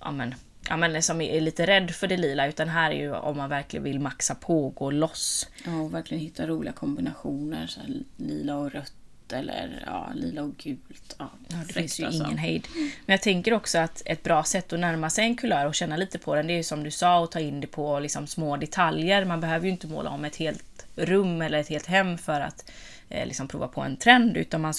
[0.01, 0.35] ja men,
[0.69, 3.51] ja men som är lite rädd för det lila utan här är ju om man
[3.51, 5.49] verkligen vill maxa på och gå loss.
[5.65, 7.67] Ja, och verkligen hitta roliga kombinationer.
[7.67, 8.93] Så här, lila och rött
[9.33, 11.17] eller ja, lila och gult.
[11.19, 12.25] Ja, Ja, det finns ju alltså.
[12.25, 12.69] ingen hejd.
[12.75, 15.97] Men jag tänker också att ett bra sätt att närma sig en kulör och känna
[15.97, 18.27] lite på den, det är ju som du sa, att ta in det på liksom
[18.27, 19.25] små detaljer.
[19.25, 22.71] Man behöver ju inte måla om ett helt rum eller ett helt hem för att
[23.09, 24.37] eh, liksom prova på en trend.
[24.37, 24.75] Utan man,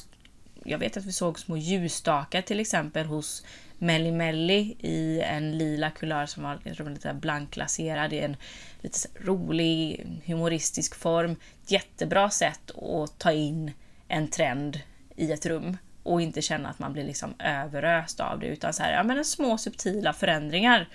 [0.63, 3.43] jag vet att vi såg små ljusstakar till exempel hos
[3.77, 8.37] Melli Melli i en lila kulör som var jag tror, lite blankglaserad i en
[8.81, 11.35] lite rolig humoristisk form.
[11.67, 13.71] Jättebra sätt att ta in
[14.07, 14.79] en trend
[15.15, 18.83] i ett rum och inte känna att man blir liksom överöst av det utan så
[18.83, 20.89] här, ja, men små subtila förändringar.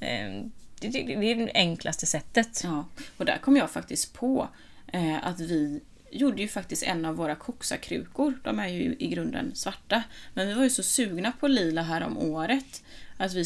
[0.00, 2.60] Ehm, det, det, det är det enklaste sättet.
[2.64, 2.84] Ja,
[3.16, 4.48] och där kom jag faktiskt på
[4.92, 8.38] eh, att vi gjorde ju faktiskt en av våra koksakrukor.
[8.44, 10.02] De är ju i grunden svarta.
[10.34, 12.82] Men vi var ju så sugna på lila här om året
[13.16, 13.44] att vi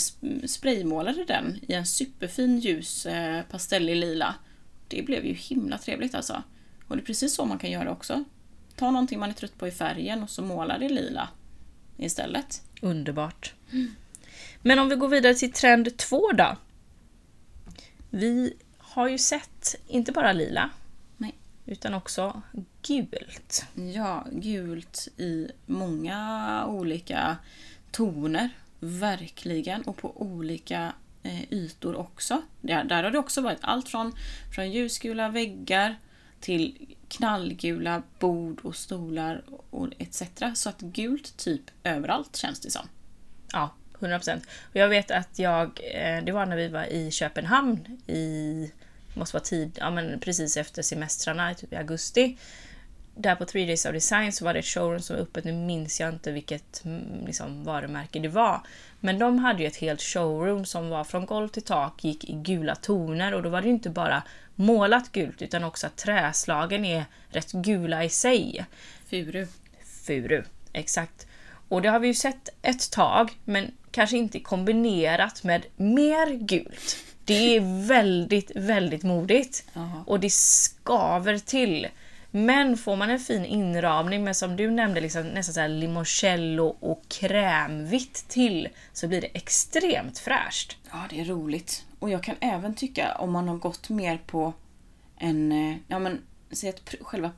[0.49, 4.35] spraymålade den i en superfin ljus eh, pastellig lila.
[4.89, 6.43] Det blev ju himla trevligt alltså.
[6.89, 8.25] Och det är precis så man kan göra också.
[8.77, 11.29] Ta någonting man är trött på i färgen och så måla det lila
[11.97, 12.63] istället.
[12.81, 13.55] Underbart.
[14.63, 16.57] Men om vi går vidare till trend två då.
[18.11, 20.71] Vi har ju sett inte bara lila,
[21.17, 21.35] Nej.
[21.67, 22.43] utan också
[22.83, 23.65] gult.
[23.95, 27.37] Ja, gult i många olika
[27.91, 28.49] toner.
[28.81, 29.83] Verkligen.
[29.83, 32.43] Och på olika eh, ytor också.
[32.61, 34.13] Där, där har det också varit allt från,
[34.55, 35.97] från ljusgula väggar
[36.43, 40.23] till knallgula bord och stolar och etc.
[40.55, 42.89] Så att gult typ överallt känns det som.
[43.53, 44.41] Ja, 100%.
[44.71, 48.71] Och jag vet att jag, eh, det var när vi var i Köpenhamn i,
[49.15, 52.37] måste vara tid, ja men precis efter semestrarna, typ i augusti.
[53.15, 55.53] Där på 3 Days of Design så var det ett showroom som var öppet, nu
[55.53, 58.61] minns jag inte vilket mm, liksom, varumärke det var.
[59.01, 62.33] Men de hade ju ett helt showroom som var från golv till tak, gick i
[62.33, 64.23] gula toner och då var det ju inte bara
[64.55, 68.65] målat gult utan också att träslagen är rätt gula i sig.
[69.11, 69.47] Furu.
[70.07, 71.27] Furu, exakt.
[71.69, 76.97] Och det har vi ju sett ett tag, men kanske inte kombinerat med mer gult.
[77.25, 79.65] Det är väldigt, väldigt modigt.
[79.73, 80.05] Ja.
[80.07, 81.89] Och det skaver till.
[82.35, 87.03] Men får man en fin inramning med som du nämnde, liksom, nästan så limoncello och
[87.09, 90.77] krämvitt till så blir det extremt fräscht.
[90.91, 91.85] Ja, det är roligt.
[91.99, 94.53] Och jag kan även tycka om man har gått mer på
[95.19, 95.53] en...
[95.53, 97.31] eh, Ja men, säg att pr- själva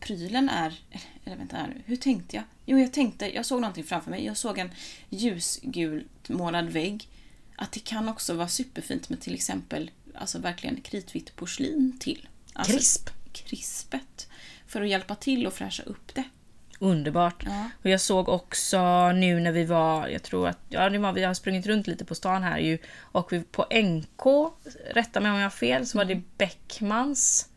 [0.00, 0.80] prylen är...
[1.24, 2.44] Eller vänta här nu, hur tänkte jag?
[2.66, 4.24] Jo, jag tänkte, jag såg någonting framför mig.
[4.24, 4.70] Jag såg en
[5.08, 7.08] ljusgult målad vägg.
[7.56, 12.28] Att det kan också vara superfint med till exempel, alltså verkligen kritvitt porslin till.
[12.52, 13.10] Alltså, Krisp.
[13.32, 14.28] Krispet.
[14.66, 16.24] För att hjälpa till och fräscha upp det.
[16.78, 17.44] Underbart.
[17.46, 17.70] Ja.
[17.82, 21.24] Och jag såg också nu när vi var, jag tror att, ja det var, vi
[21.24, 22.78] har sprungit runt lite på stan här ju.
[22.98, 24.52] Och vi på NK,
[24.90, 27.48] rätta mig om jag har fel, så var det Beckmans.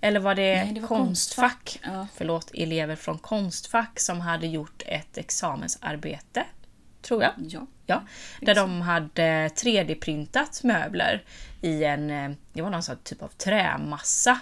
[0.00, 1.80] Eller var det, Nej, det var Konstfack?
[1.82, 2.06] Ja.
[2.14, 6.44] Förlåt, elever från Konstfack som hade gjort ett examensarbete.
[7.02, 7.32] Tror jag.
[7.48, 7.66] Ja.
[7.86, 8.02] Ja,
[8.40, 11.24] där de hade 3D-printat möbler
[11.60, 14.38] i en, eh, det var någon typ av trämassa.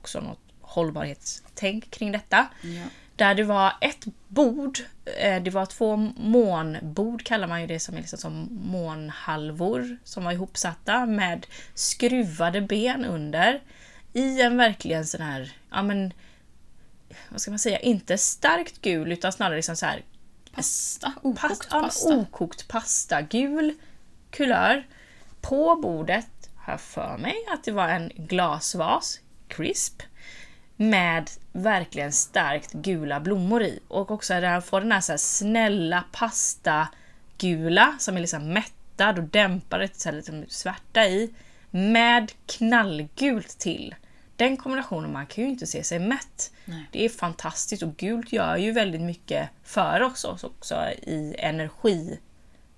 [0.00, 2.46] Också något hållbarhetstänk kring detta.
[2.62, 2.82] Ja.
[3.16, 4.78] Där det var ett bord,
[5.18, 10.24] eh, det var två månbord kallar man ju det som är liksom som månhalvor som
[10.24, 13.62] var ihopsatta med skruvade ben under.
[14.12, 16.12] I en verkligen sån här, ja men,
[17.28, 20.02] vad ska man säga, inte starkt gul utan snarare liksom så här
[20.52, 21.12] Pasta.
[21.22, 22.16] Okokt pasta, ja, pasta.
[22.16, 23.22] okokt pasta.
[23.22, 23.74] Gul
[24.30, 24.86] kulör.
[25.40, 30.02] På bordet har jag för mig att det var en glasvas, crisp,
[30.76, 33.80] med verkligen starkt gula blommor i.
[33.88, 39.18] Och också där han får den här, så här snälla pasta-gula som är liksom mättad
[39.18, 41.30] och dämpar lite, så här, lite svärta i.
[41.70, 43.94] Med knallgult till.
[44.36, 46.52] Den kombinationen, man kan ju inte se sig mätt.
[46.64, 46.88] Nej.
[46.92, 52.18] Det är fantastiskt och gult gör ju väldigt mycket för oss också i energi.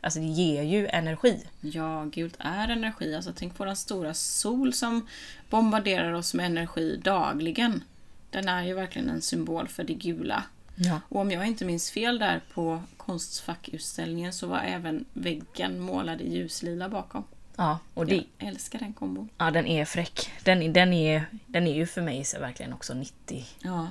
[0.05, 1.45] Alltså det ger ju energi.
[1.61, 3.15] Ja, gult är energi.
[3.15, 5.07] Alltså tänk på den stora sol som
[5.51, 7.85] bombarderar oss med energi dagligen.
[8.31, 10.43] Den är ju verkligen en symbol för det gula.
[10.77, 11.01] Ja.
[11.09, 16.35] Och om jag inte minns fel där på Konstfackutställningen så var även väggen målad i
[16.37, 17.25] ljuslila bakom.
[17.57, 19.29] Ja, och det, Jag älskar den kombon.
[19.39, 20.31] ja, den är fräck.
[20.45, 23.89] Den, den, är, den är ju för mig så verkligen också 90 Ja,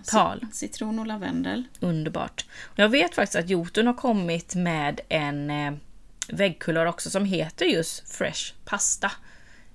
[0.51, 1.63] Citron och lavendel.
[1.79, 2.45] underbart.
[2.75, 5.51] Jag vet faktiskt att Jotun har kommit med en
[6.27, 9.11] väggkulör också som heter just Fresh Pasta.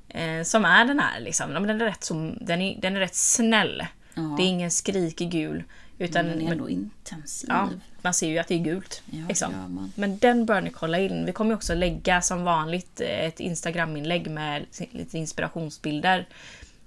[0.09, 3.01] Eh, som är den här liksom, men den är rätt, som, den är, den är
[3.01, 3.87] rätt snäll.
[4.15, 4.23] Ja.
[4.23, 5.65] Det är ingen skrikig gul.
[5.99, 7.51] Utan, Den är men, ändå intensiv.
[7.51, 7.71] ja,
[8.03, 9.03] man ser ju att det är gult.
[9.11, 9.91] Ja, liksom.
[9.95, 11.27] Men den bör ni kolla in.
[11.27, 16.29] Vi kommer också lägga som vanligt eh, ett Instagram-inlägg med lite inspirationsbilder.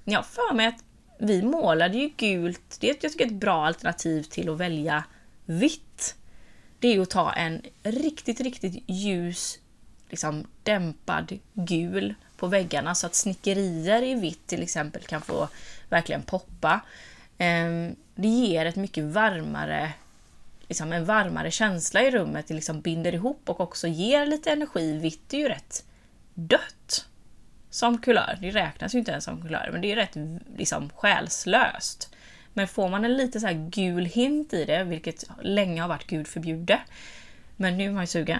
[0.03, 0.83] Jag har för mig att
[1.19, 2.77] vi målade ju gult.
[2.79, 5.03] Det är jag tycker ett bra alternativ till att välja
[5.45, 6.15] vitt.
[6.79, 9.59] Det är ju att ta en riktigt, riktigt ljus,
[10.09, 15.47] liksom dämpad gul på väggarna så att snickerier i vitt till exempel kan få
[15.89, 16.81] verkligen poppa.
[17.37, 19.93] Ehm, det ger ett mycket varmare
[20.69, 22.47] liksom en varmare känsla i rummet.
[22.47, 24.97] Det liksom binder ihop och också ger lite energi.
[24.97, 25.83] Vitt är ju rätt
[26.33, 27.05] dött
[27.69, 28.37] som kulör.
[28.41, 30.15] Det räknas ju inte ens som kulör, men det är rätt
[30.57, 32.15] liksom, själslöst.
[32.53, 36.07] Men får man en lite så här gul hint i det, vilket länge har varit
[36.07, 36.79] gud förbjudet,
[37.55, 38.39] men nu är man ju sugen.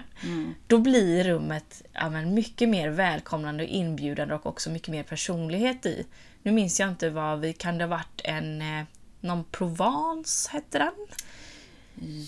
[0.66, 5.86] Då blir rummet ja, men mycket mer välkomnande och inbjudande och också mycket mer personlighet
[5.86, 6.06] i.
[6.42, 7.52] Nu minns jag inte vad vi...
[7.52, 8.62] Kan det ha varit en...
[8.62, 8.84] eh,
[9.20, 10.92] Någon Provence hette den?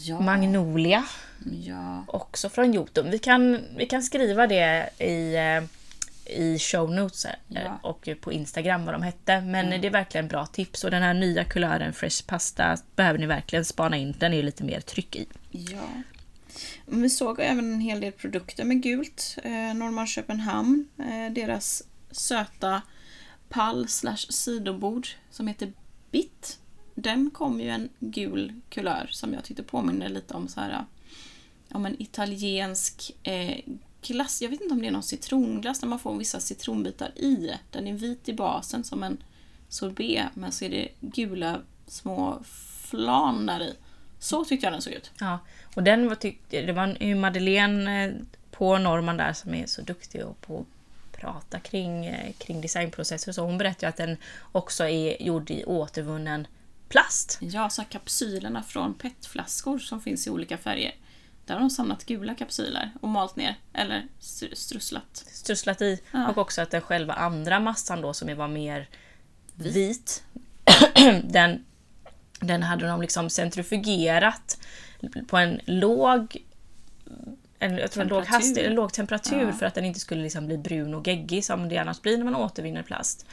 [0.05, 0.21] Ja.
[0.21, 1.05] Magnolia,
[1.66, 2.05] ja.
[2.07, 3.11] också från Jotun.
[3.11, 5.64] Vi kan, vi kan skriva det i, eh,
[6.27, 7.79] i show notes Ja.
[7.83, 9.41] och på Instagram vad de hette.
[9.41, 10.85] Men det är verkligen bra tips.
[10.85, 14.15] Och den här nya kulören Fresh Pasta behöver ni verkligen spana in.
[14.19, 15.27] Den är ju lite mer tryck i.
[15.51, 15.89] Ja.
[16.87, 19.37] Vi såg även en hel del produkter med gult.
[19.45, 22.83] Eh, Norrmalm Köpenhamn, eh, deras söta
[23.49, 25.73] pall slash sidobord som heter
[26.11, 26.59] Bit.
[26.95, 30.85] Den kom ju en gul kulör som jag tyckte påminner lite om så här
[31.71, 33.59] om en italiensk eh,
[34.07, 34.43] glass.
[34.43, 37.53] Jag vet inte om det är någon citronglass där man får vissa citronbitar i.
[37.71, 39.23] Den är vit i basen som en
[39.69, 42.43] sorbet men så är det gula små
[42.83, 43.75] flan där i.
[44.19, 45.11] Så tyckte jag den såg ut.
[45.21, 45.38] Ja,
[45.75, 48.12] och den var tyck, det var ju Madeleine eh,
[48.51, 53.33] på Norman där som är så duktig på att prata kring, eh, kring designprocesser.
[53.33, 54.17] Så hon berättade att den
[54.53, 56.47] också är gjord i återvunnen
[56.88, 57.38] plast.
[57.41, 60.95] Ja, så kapsylerna från petflaskor som finns i olika färger.
[61.46, 65.24] Där har de samlat gula kapsyler och malt ner, eller str- strusslat.
[65.33, 66.00] strösslat i.
[66.12, 66.28] Ja.
[66.28, 68.88] Och också att den själva andra massan då som var mer
[69.55, 70.24] vit,
[71.24, 71.64] den,
[72.40, 74.59] den hade de liksom centrifugerat
[75.28, 76.37] på en låg
[77.59, 79.52] en, jag tror en låg, hastighet, en låg temperatur Ja.
[79.52, 82.24] för att den inte skulle liksom bli brun och geggig som det annars blir när
[82.24, 83.26] man återvinner plast.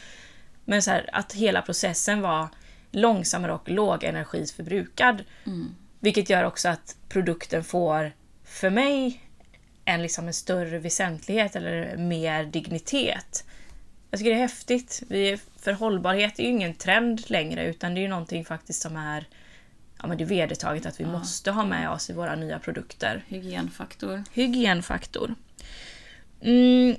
[0.66, 2.48] Men så här, att hela processen var
[2.92, 5.24] långsammare och lågenergiförbrukad.
[6.00, 8.12] Vilket gör också att produkten får,
[8.44, 9.24] för mig,
[9.86, 13.46] en, liksom en större väsentlighet eller mer dignitet.
[14.12, 15.04] Jag tycker det är häftigt.
[15.08, 18.98] Vi, för hållbarhet är ju ingen trend längre utan det är ju någonting faktiskt som
[18.98, 19.28] är
[20.02, 23.24] ja, men det är vedertaget att vi måste ha med oss i våra nya produkter.
[23.28, 24.24] Hygienfaktor.
[24.34, 25.36] Hygienfaktor.
[26.42, 26.96] Mm,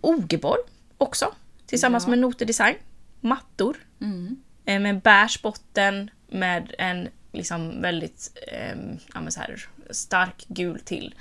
[0.00, 0.60] Ogeborg
[0.98, 1.34] också.
[1.66, 2.10] Tillsammans Ja.
[2.10, 2.76] med Noter Design.
[3.20, 3.76] Mattor.
[4.00, 4.36] Mm.
[4.64, 8.76] Eh, med beige botten med en liksom väldigt eh,
[9.14, 11.14] ja, så här, stark gul till.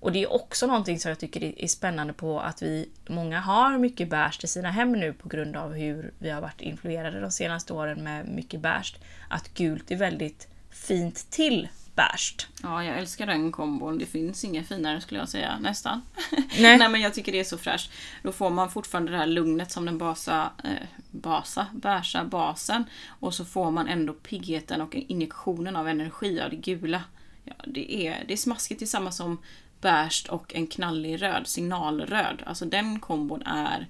[0.00, 3.78] Och det är också någonting som jag tycker är spännande på att vi, många har
[3.78, 7.30] mycket beige i sina hem nu på grund av hur vi har varit influerade de
[7.30, 8.96] senaste åren med mycket beige.
[9.28, 12.46] Att gult är väldigt fint till beige.
[12.62, 13.98] Ja, jag älskar den kombon.
[13.98, 16.02] Det finns inga finare skulle jag säga, nästan.
[16.58, 16.78] Nej.
[16.78, 17.90] Nej men jag tycker det är så fräscht.
[18.22, 22.84] Då får man fortfarande det här lugnet som den basa, eh, basa, bärsa basen.
[23.20, 27.02] Och så får man ändå piggheten och injektionen av energi av det gula.
[27.44, 29.38] Ja, det, är, det är smaskigt tillsammans som
[29.80, 32.42] bärst och en knallig röd, signalröd.
[32.46, 33.86] Alltså den kombon är,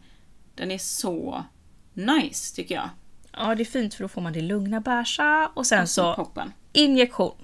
[0.54, 1.44] den är så
[1.92, 2.90] nice tycker jag.
[3.32, 6.52] Ja, det är fint för då får man det lugna beiga och sen så Poppen.
[6.72, 7.34] injektion.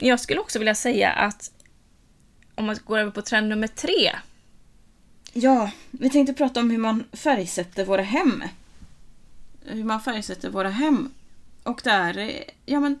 [0.00, 1.50] Jag skulle också vilja säga att
[2.54, 4.16] om man går över på trend nummer tre.
[5.32, 8.44] Ja, vi tänkte prata om hur man färgsätter våra hem.
[9.64, 11.10] Hur man färgsätter våra hem.
[11.62, 12.98] Och där, eh, ja men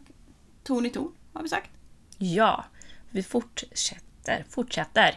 [0.62, 1.70] ton i ton har vi sagt.
[2.18, 2.64] Ja,
[3.10, 5.14] vi fortsätter, fortsätter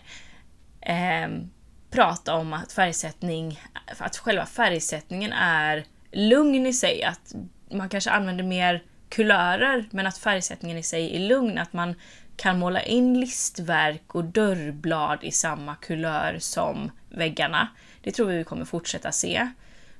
[0.81, 1.49] ehm,
[1.89, 3.59] prata om att färgsättning,
[3.97, 7.03] att själva färgsättningen är lugn i sig.
[7.03, 7.35] Att
[7.71, 11.57] man kanske använder mer kulörer men att färgsättningen i sig är lugn.
[11.57, 11.95] Att man
[12.35, 17.67] kan måla in listverk och dörrblad i samma kulör som väggarna.
[18.01, 19.51] Det tror vi vi kommer fortsätta se.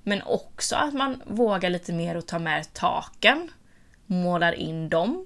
[0.04, 3.52] Men också att man vågar lite mer att ta med taken.
[4.06, 5.26] målar in dem.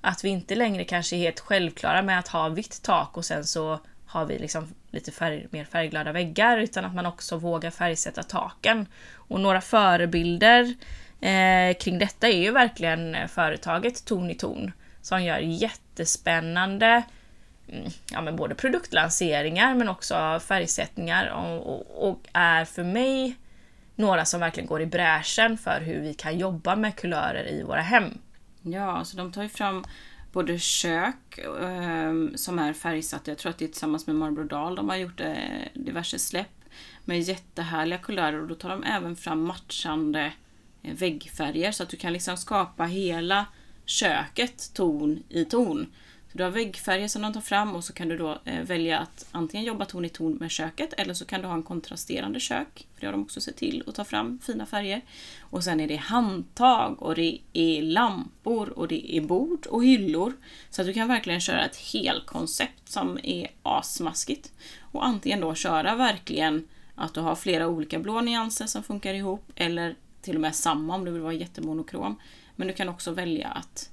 [0.00, 3.44] Att vi inte längre kanske är helt självklara med att ha vitt tak och sen
[3.44, 8.22] så har vi liksom lite färg, mer färgglada väggar utan att man också vågar färgsätta
[8.22, 8.86] taken.
[9.14, 10.74] Och några förebilder
[11.20, 17.02] eh, kring detta är ju verkligen eh, företaget Ton i Ton som gör jättespännande
[17.68, 23.36] mm, ja, men både produktlanseringar men också färgsättningar och, och, och, är för mig
[23.94, 27.80] några som verkligen går i bräschen för hur vi kan jobba med kulörer i våra
[27.80, 28.18] hem.
[28.62, 29.84] Ja, så de tar ju fram
[30.32, 33.30] både kök eh, som är färgsatta.
[33.30, 35.34] Jag tror att det är tillsammans med Marlboro Dahl de har gjort eh,
[35.74, 36.64] diverse släpp
[37.04, 40.32] med jättehärliga kulörer och då tar de även fram matchande eh,
[40.82, 43.46] Eh, väggfärger så att du kan liksom skapa hela
[43.84, 45.86] köket ton i ton.
[46.32, 48.98] Så du har väggfärger som de tar fram och så kan du då eh, välja
[48.98, 52.40] att antingen jobba ton i ton med köket eller så kan du ha en kontrasterande
[52.40, 52.86] kök.
[52.94, 55.00] För det har de också sett till att ta fram fina färger.
[55.40, 60.32] Och sen är det handtag och det är lampor och det är bord och hyllor.
[60.70, 64.52] Så att du kan verkligen köra ett helkoncept som är asmaskigt.
[64.80, 69.52] Och antingen då köra verkligen att du har flera olika blå nyanser som funkar ihop
[69.56, 72.20] eller till och med samma om du vill vara jättemonokrom.
[72.56, 73.90] Men du kan också välja att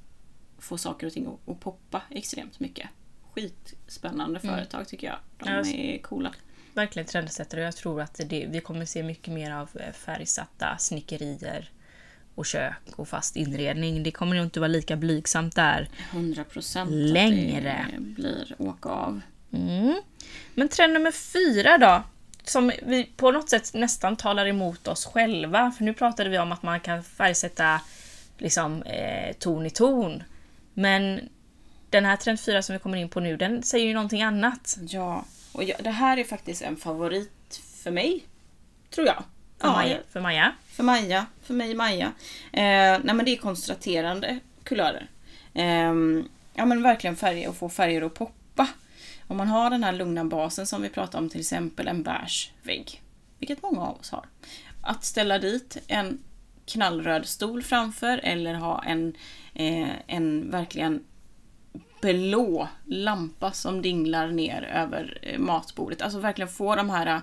[0.57, 2.89] få saker och ting att, att poppa extremt mycket.
[3.33, 4.55] Skitspännande mm.
[4.55, 5.17] företag tycker jag.
[5.37, 6.33] De ja, är coola.
[6.73, 11.71] Verkligen trendsättare jag tror att det, vi kommer se mycket mer av eh, färgsatta snickerier
[12.35, 14.03] och kök och fast inredning.
[14.03, 17.73] Det kommer nog inte vara lika blygsamt där 100% längre.
[17.73, 19.21] Att det blir åka av.
[19.51, 19.95] Mm.
[20.55, 22.03] Men trend nummer fyra då?
[22.47, 25.71] Som vi på något sätt nästan talar emot oss själva.
[25.71, 27.81] För nu pratade vi om att man kan färgsätta
[28.37, 30.23] liksom, eh, ton i ton.
[30.73, 31.29] Men
[31.89, 34.77] den här trend 4 som vi kommer in på nu, den säger ju någonting annat.
[34.89, 38.23] Ja, och jag, det här är faktiskt en favorit för mig.
[38.89, 39.23] Tror jag.
[39.57, 40.53] För, ja, Maja, för Maja?
[40.67, 41.25] För Maja.
[41.43, 42.05] För mig Maja.
[42.51, 45.07] Eh, nej men det är kontrasterande kulörer.
[45.53, 45.93] Eh,
[46.53, 48.67] ja men verkligen färger och få färger att poppa.
[49.27, 52.51] Om man har den här lugna basen som vi pratade om, till exempel en beige
[52.63, 53.01] vägg.
[53.39, 54.25] Vilket många av oss har.
[54.81, 56.19] Att ställa dit en
[56.65, 59.13] knallröd stol framför eller ha en,
[59.53, 61.03] eh, en verkligen
[62.01, 66.01] blå lampa som dinglar ner över eh, matbordet.
[66.01, 67.19] Alltså verkligen få de här eh,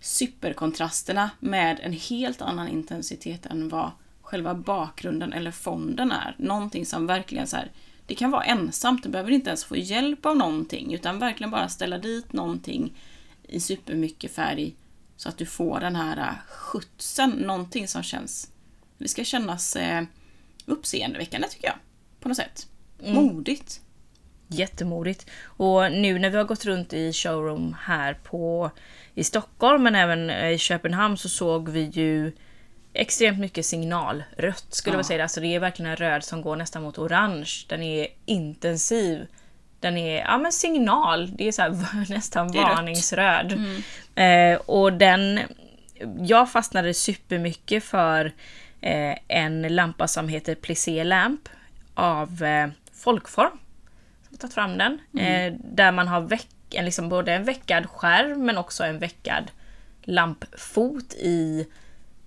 [0.00, 3.90] superkontrasterna med en helt annan intensitet än vad
[4.22, 6.34] själva bakgrunden eller fonden är.
[6.38, 7.70] Någonting som verkligen så här,
[8.08, 11.68] det kan vara ensamt, du behöver inte ens få hjälp av någonting utan verkligen bara
[11.68, 12.92] ställa dit någonting
[13.42, 14.74] i supermycket färg
[15.16, 18.50] så att du får den här äh, skjutsen, någonting som känns...
[18.98, 20.04] Det ska kännas eh,
[20.66, 21.76] uppseendeväckande tycker jag.
[22.20, 22.68] På något sätt.
[23.02, 23.14] Mm.
[23.14, 23.80] Modigt.
[24.46, 25.26] Jättemodigt.
[25.42, 28.70] Och nu när vi har gått runt i showroom här på,
[29.14, 32.32] i Stockholm men även eh, i Köpenhamn så såg vi ju
[32.98, 34.98] extremt mycket signalrött skulle ja.
[34.98, 35.22] jag säga.
[35.22, 37.50] Alltså det är verkligen en röd som går nästan mot orange.
[37.68, 39.26] Den är intensiv.
[39.80, 43.52] Den är ja, men signal, det är så här, nästan är varningsröd.
[43.52, 44.54] Mm.
[44.54, 45.40] Eh, och den,
[46.20, 48.32] jag fastnade supermycket för
[48.80, 51.48] eh, en lampa som heter Plissé Lamp
[51.94, 53.58] av eh, Folkform.
[54.22, 54.98] Som har tagit fram den.
[55.18, 55.52] Mm.
[55.52, 59.50] Eh, där man har veck, en, liksom både en veckad skärm men också en veckad
[60.02, 61.66] lampfot i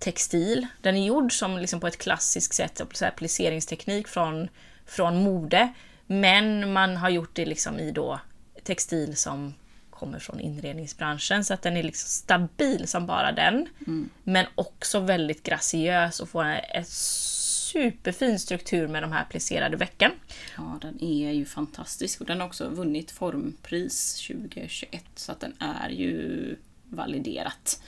[0.02, 0.68] textil.
[0.82, 4.50] Den är gjord som liksom på ett klassiskt sätt, så här plisseringsteknik från,
[4.86, 5.74] från mode.
[6.08, 8.20] Men man har gjort det liksom i då
[8.64, 9.54] textil som
[9.90, 13.68] kommer från inredningsbranschen så att den är liksom stabil som bara den.
[13.88, 14.10] Mm.
[14.24, 20.12] Men också väldigt graciös och får en superfin struktur med de här plisserade vecken.
[20.58, 25.54] Ja, den är ju fantastisk och den har också vunnit formpris 2021 så att den
[25.60, 26.56] är ju
[26.90, 27.82] validerat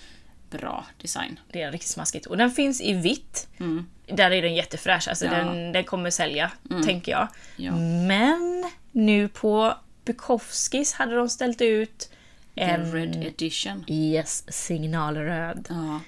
[0.57, 1.39] bra design.
[1.51, 2.25] Det är riktigt smaskigt.
[2.25, 3.47] Och den finns i vitt.
[3.59, 3.87] Mm.
[4.07, 5.07] Där är den jättefräsch.
[5.07, 5.31] Alltså ja.
[5.31, 6.83] den, den kommer sälja, mm.
[6.83, 7.27] tänker jag.
[7.55, 7.75] Ja.
[8.07, 12.09] Men nu på Bukowskis hade de ställt ut
[12.55, 13.85] en Red Edition.
[13.87, 15.67] Yes, signalröd.
[15.69, 15.99] Ja.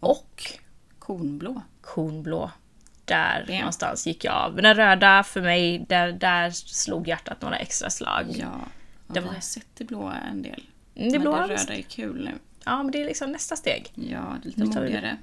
[0.00, 0.52] Och
[0.98, 1.62] konblå.
[1.80, 2.50] Konblå.
[3.04, 3.58] Där ja.
[3.58, 4.56] någonstans gick jag av.
[4.56, 8.26] Den röda för mig, där, där slog hjärtat några extra slag.
[8.28, 8.60] Ja,
[9.06, 9.28] det var...
[9.28, 10.62] jag har sett det blåa en del.
[10.94, 12.38] Mm, det blåa Men det röda är kul nu.
[12.70, 13.92] Ja, men det är liksom nästa steg.
[13.94, 15.16] Ja, det är lite modigare.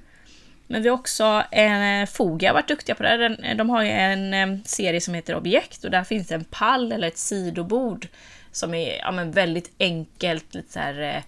[0.66, 3.54] Men vi har också en Foga varit duktiga på det.
[3.58, 7.08] De har ju en serie som heter Objekt och där finns det en pall eller
[7.08, 8.08] ett sidobord
[8.52, 11.22] som är ja, men väldigt enkelt, lite så här, eh,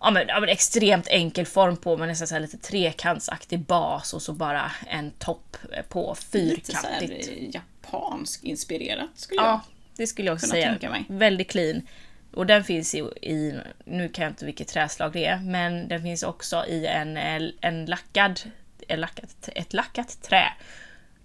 [0.00, 4.14] ja, men, ja, men extremt enkel form på, men nästan så här lite trekantsaktig bas
[4.14, 5.56] och så bara en topp
[5.88, 7.10] på fyrkantigt.
[7.10, 9.60] Lite så här japansk inspirerat skulle jag Ja,
[9.96, 10.78] det skulle jag också säga.
[11.08, 11.82] Väldigt clean.
[12.34, 16.02] Och den finns i, i, nu kan jag inte vilket träslag det är, men den
[16.02, 17.16] finns också i en,
[17.60, 18.40] en lackad,
[18.88, 20.52] en lackat, ett lackat trä.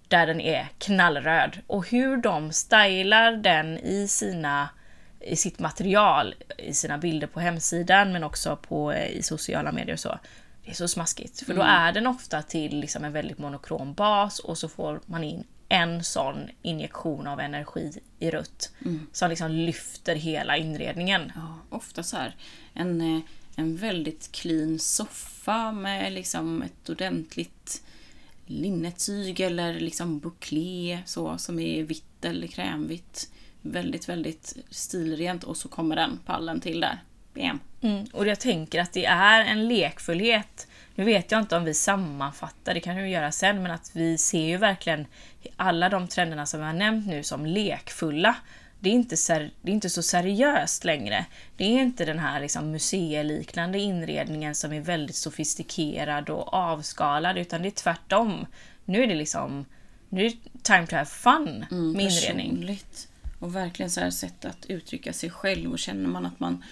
[0.08, 1.58] där den är knallröd.
[1.66, 4.68] Och hur de stylar den i, sina,
[5.20, 9.92] i sitt material, i sina bilder på hemsidan men också på, eh, i sociala medier
[9.92, 10.18] och så.
[10.64, 11.46] Det är så smaskigt.
[11.46, 15.24] För då är den ofta till liksom en väldigt monokrom bas och så får man
[15.24, 18.72] in en sån injektion av energi i rött.
[19.12, 21.32] Som liksom lyfter hela inredningen.
[21.34, 22.36] Ja, ofta så här
[22.74, 23.20] en, eh,
[23.56, 27.82] en väldigt clean soffa med liksom ett ordentligt
[28.46, 33.30] linnetyg eller liksom bouclé så som är vitt eller krämvitt.
[33.62, 37.02] Väldigt, väldigt stilrent och så kommer den pallen till där.
[37.34, 37.60] Bam.
[37.80, 38.06] Mm.
[38.12, 40.66] Och jag tänker att det är en lekfullhet.
[40.94, 44.18] Nu vet jag inte om vi sammanfattar, det kan vi göra sen, men att vi
[44.18, 45.06] ser ju verkligen
[45.56, 48.36] alla de trenderna som vi har nämnt nu som lekfulla.
[48.80, 51.26] Det är inte, ser, det är inte så seriöst längre.
[51.56, 57.62] Det är inte den här liksom museiliknande inredningen som är väldigt sofistikerad och avskalad, utan
[57.62, 58.46] det är tvärtom.
[58.84, 59.64] Nu är det liksom
[60.08, 62.50] nu är det time to have fun med inredning.
[62.50, 63.08] Personligt.
[63.38, 66.64] Och verkligen så här sätt att uttrycka sig själv och känner man att man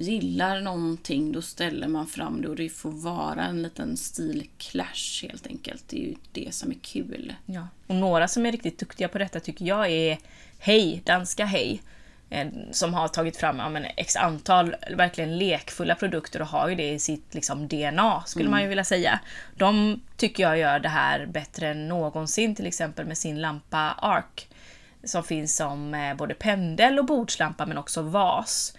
[0.00, 5.46] gillar någonting då ställer man fram det och det får vara en liten stilclash helt
[5.46, 5.84] enkelt.
[5.88, 7.34] Det är ju det som är kul.
[7.46, 7.68] Ja.
[7.86, 10.18] Och några som är riktigt duktiga på detta tycker jag är
[10.58, 11.82] Hej, danska Hej.
[12.30, 16.74] eh, Som har tagit fram ja, men, x antal verkligen lekfulla produkter och har ju
[16.74, 19.20] det i sitt liksom, DNA, skulle man ju vilja säga.
[19.56, 24.46] De tycker jag gör det här bättre än någonsin, till exempel med sin lampa Arc.
[25.04, 28.74] Som finns som eh, både pendel och bordslampa, men också vas.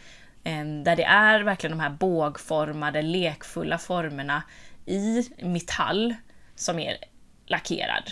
[0.84, 4.44] Där det är verkligen de här bågformade, lekfulla formerna
[4.86, 6.16] i metall
[6.56, 6.98] som är
[7.46, 8.12] lackerad.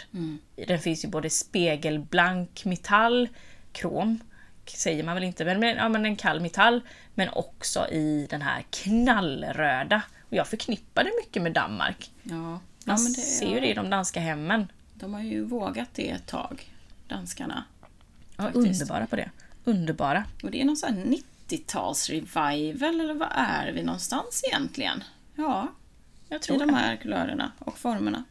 [0.68, 3.30] Den finns ju både spegelblank metall,
[3.72, 4.20] krom,
[4.66, 6.82] säger man väl inte, men, men, ja, men en kall metall,
[7.16, 10.02] men också i den här knallröda.
[10.30, 12.12] Och jag förknippar det mycket med Danmark.
[12.24, 14.72] Ja, Man ja men det, ser ju det i de danska hemmen.
[14.94, 16.72] De har ju vågat det ett tag,
[17.08, 17.64] danskarna.
[18.38, 19.30] Ja, underbara på det.
[19.64, 20.24] Underbara.
[20.44, 21.06] Och det är någon sån här
[21.50, 25.04] 90-tals revival, eller vad är vi någonstans egentligen?
[25.36, 25.74] Ja,
[26.30, 26.74] Jag i tror de det.
[26.76, 28.24] här kulörerna och formerna.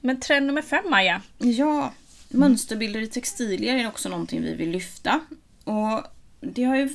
[0.00, 1.22] Men trend nummer fem, Maja.
[1.38, 1.92] Ja,
[2.28, 5.20] mönsterbilder i textilier är också någonting vi vill lyfta.
[5.64, 6.02] Och
[6.40, 6.88] det har ju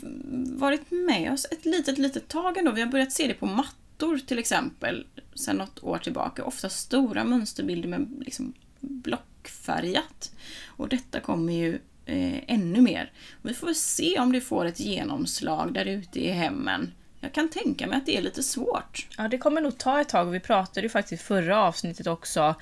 [0.57, 2.71] varit med oss ett litet, litet tag ändå.
[2.71, 6.43] Vi har börjat se det på mattor till exempel sedan något år tillbaka.
[6.43, 10.31] Ofta stora mönsterbilder med liksom blockfärgat.
[10.65, 13.11] Och detta kommer ju eh, ännu mer.
[13.41, 16.91] Vi får väl se om det får ett genomslag där ute i hemmen.
[17.21, 19.07] Jag kan tänka mig att det är lite svårt.
[19.17, 20.25] Ja, det kommer nog ta ett tag.
[20.25, 22.55] Vi pratade ju faktiskt i förra avsnittet också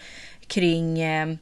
[0.48, 1.36] kring eh,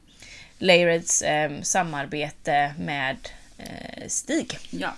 [0.58, 3.18] Layreds eh, samarbete med
[3.58, 4.58] eh, Stig.
[4.70, 4.94] Ja.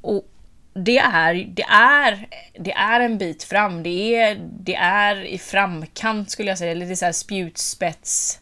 [0.00, 0.28] Och
[0.74, 2.28] det är, det, är,
[2.58, 3.82] det är en bit fram.
[3.82, 6.74] Det är, det är i framkant skulle jag säga.
[6.74, 8.40] Lite så här spjutspets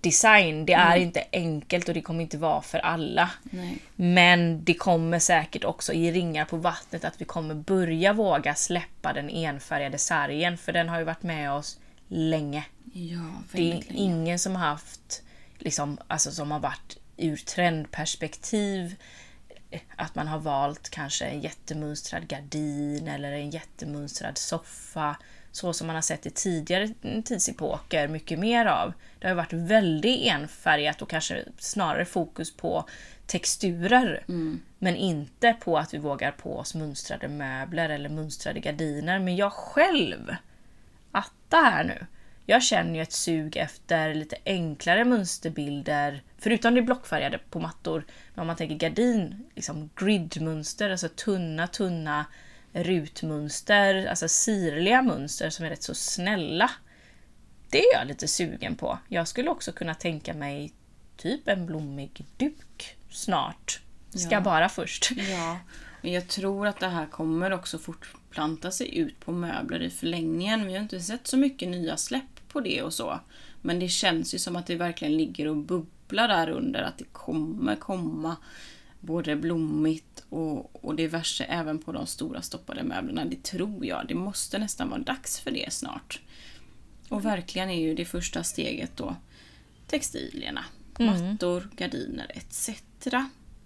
[0.00, 0.66] design.
[0.66, 3.30] Det är inte enkelt och det kommer inte vara för alla.
[3.42, 3.78] Nej.
[3.96, 9.12] Men det kommer säkert också i ringar på vattnet att vi kommer börja våga släppa
[9.12, 10.58] den enfärgade sargen.
[10.58, 11.78] För den har ju varit med oss
[12.08, 12.64] länge.
[12.92, 13.18] Ja,
[13.52, 13.84] Det är länge.
[13.88, 15.22] ingen som har haft,
[15.58, 18.96] liksom, alltså som har varit ur trendperspektiv,
[19.96, 25.16] att man har valt kanske en jättemönstrad gardin eller en jättemönstrad soffa.
[25.52, 26.88] Så som man har sett i tidigare
[27.24, 28.92] tidsepoker mycket mer av.
[29.18, 32.84] Det har varit väldigt enfärgat och kanske snarare fokus på
[33.26, 34.24] texturer.
[34.78, 39.18] Men inte på att vi vågar på oss mönstrade möbler eller mönstrade gardiner.
[39.18, 40.36] Men jag själv
[41.12, 42.06] atta här nu.
[42.46, 48.04] Jag känner ju ett sug efter lite enklare mönsterbilder, förutom det blockfärgade på mattor.
[48.34, 52.24] Men om man tänker gardin, liksom gridmönster, alltså tunna, tunna
[52.72, 56.70] rutmönster, alltså sirliga mönster som är rätt så snälla.
[57.70, 58.98] Det är jag lite sugen på.
[59.08, 60.72] Jag skulle också kunna tänka mig
[61.16, 63.80] typ en blommig duk snart.
[64.14, 64.40] Ska Ja.
[64.40, 65.10] bara först.
[65.30, 65.58] Ja,
[66.02, 70.66] men jag tror att det här kommer också fortplanta sig ut på möbler i förlängningen.
[70.66, 73.20] Vi har inte sett så mycket nya släpp på det och så.
[73.62, 76.82] Men det känns ju som att det verkligen ligger och bubblar där under.
[76.82, 78.36] Att det kommer komma
[79.00, 83.24] både blommigt och, och diverse även på de stora stoppade möblerna.
[83.24, 84.04] Det tror jag.
[84.08, 86.20] Det måste nästan vara dags för det snart.
[87.08, 89.16] Och verkligen är ju det första steget då
[89.86, 90.64] textilierna.
[90.98, 92.70] Mattor, gardiner etc.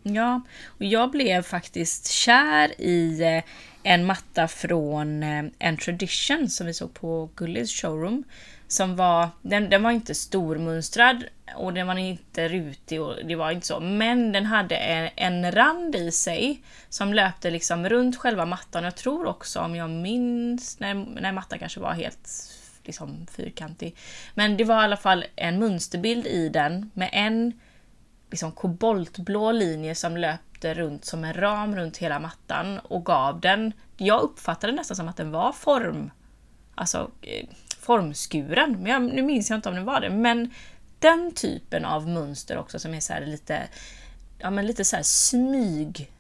[0.03, 3.43] Ja, och jag blev faktiskt kär i eh,
[3.83, 8.25] en matta från eh, En Tradition som vi såg på Gullis showroom.
[8.69, 11.25] Som var, den, den var inte stormönstrad
[11.57, 13.81] och den var inte rutig och det var inte så.
[13.81, 18.85] Men den hade en, en rand i sig som löpte liksom runt själva mattan.
[18.85, 22.29] Jag tror också, om jag minns, när, när mattan kanske var helt
[22.83, 23.97] liksom fyrkantig.
[24.35, 27.53] Men det var i alla fall en mönsterbild i den med en
[28.31, 33.73] liksom koboltblå linje som löpte runt som en ram runt hela mattan och gav den,
[33.97, 36.11] jag uppfattade nästan som att den var form,
[36.75, 37.47] alltså eh,
[37.85, 40.51] formskuren, men jag, nu minns jag inte om det var det, men
[40.99, 43.69] den typen av mönster också som är så lite,
[44.39, 46.11] ja men lite så smyg,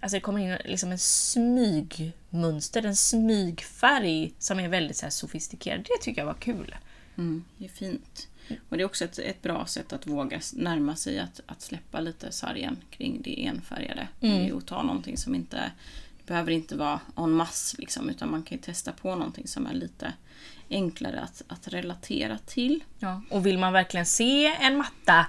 [0.00, 5.80] alltså det kommer in liksom en smygmönster, en smygfärg som är väldigt så sofistikerad.
[5.80, 6.76] Det tycker jag var kul.
[7.18, 8.28] Mm, det är fint.
[8.68, 12.00] Och det är också ett, ett bra sätt att våga närma sig att, att släppa
[12.00, 14.08] lite sargen kring det enfärgade.
[14.20, 14.56] Mm.
[14.56, 15.72] Och ta någonting som inte
[16.26, 19.74] behöver inte vara en mass liksom, utan man kan ju testa på någonting som är
[19.74, 20.12] lite
[20.70, 22.84] enklare att, att relatera till.
[22.98, 23.22] Ja.
[23.30, 25.26] Och vill man verkligen se en matta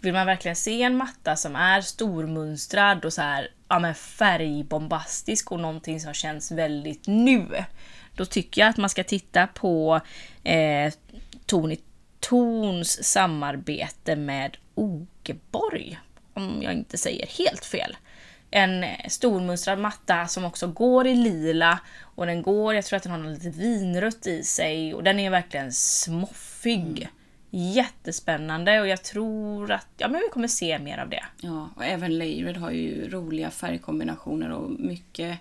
[0.00, 5.52] vill man verkligen se en matta som är stormönstrad och så här, ja, men färgbombastisk
[5.52, 7.64] och någonting som känns väldigt nu.
[8.14, 10.00] Då tycker jag att man ska titta på
[10.44, 10.92] eh,
[11.46, 11.76] Tony
[12.20, 15.98] Torns samarbete med Ogeborg.
[16.34, 17.96] Om jag inte säger helt fel.
[18.50, 23.12] En stormönstrad matta som också går i lila och den går, jag tror att den
[23.12, 26.98] har lite vinrött i sig och den är verkligen smoffig.
[26.98, 27.08] Mm.
[27.52, 31.24] Jättespännande och jag tror att ja, men vi kommer se mer av det.
[31.40, 35.38] Ja, och även Layered har ju roliga färgkombinationer och mycket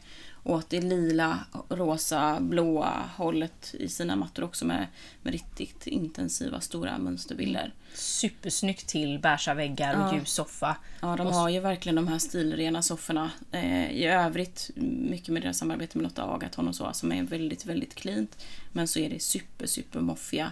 [0.50, 1.40] åt det lila,
[1.70, 4.88] rosa, blåa hållet i sina mattor också med,
[5.22, 7.74] med riktigt intensiva stora mönsterbilder.
[7.94, 10.16] Supersnyggt till beiga väggar och ja.
[10.16, 10.78] ljus soffa.
[11.02, 13.32] Ja, de har ju verkligen de här stilrena sofforna.
[13.52, 14.70] Eh, I övrigt,
[15.10, 18.46] mycket med deras samarbete med Lotta Agaton och så, som är väldigt, väldigt cleant.
[18.72, 20.52] Men så är det super, super moffiga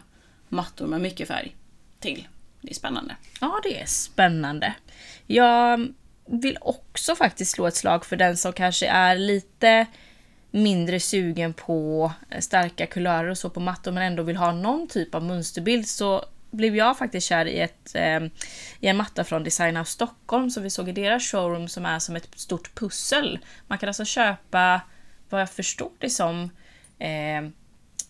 [0.49, 1.55] mattor med mycket färg
[1.99, 2.27] till.
[2.61, 3.15] Det är spännande.
[3.41, 4.73] Ja, det är spännande.
[5.27, 5.93] Jag
[6.27, 9.85] vill också faktiskt slå ett slag för den som kanske är lite
[10.51, 14.87] mindre sugen på eh, starka kulörer och så på mattor men ändå vill ha någon
[14.87, 18.23] typ av mönsterbild så blev jag faktiskt kär i, ett, eh,
[18.79, 21.99] i en matta från Design of Stockholm som vi såg i deras showroom som är
[21.99, 23.39] som ett stort pussel.
[23.67, 24.81] Man kan alltså köpa,
[25.29, 26.49] vad jag förstår det som,
[26.99, 27.49] eh,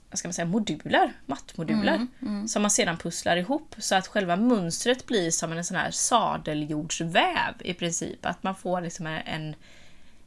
[0.10, 1.96] vad ska man säga, moduler, mattmoduler.
[1.96, 2.48] Mm, mm.
[2.48, 7.54] Som man sedan pusslar ihop så att själva mönstret blir som en sån här sadeljordsväv
[7.60, 8.26] i princip.
[8.26, 9.56] Att man får liksom en,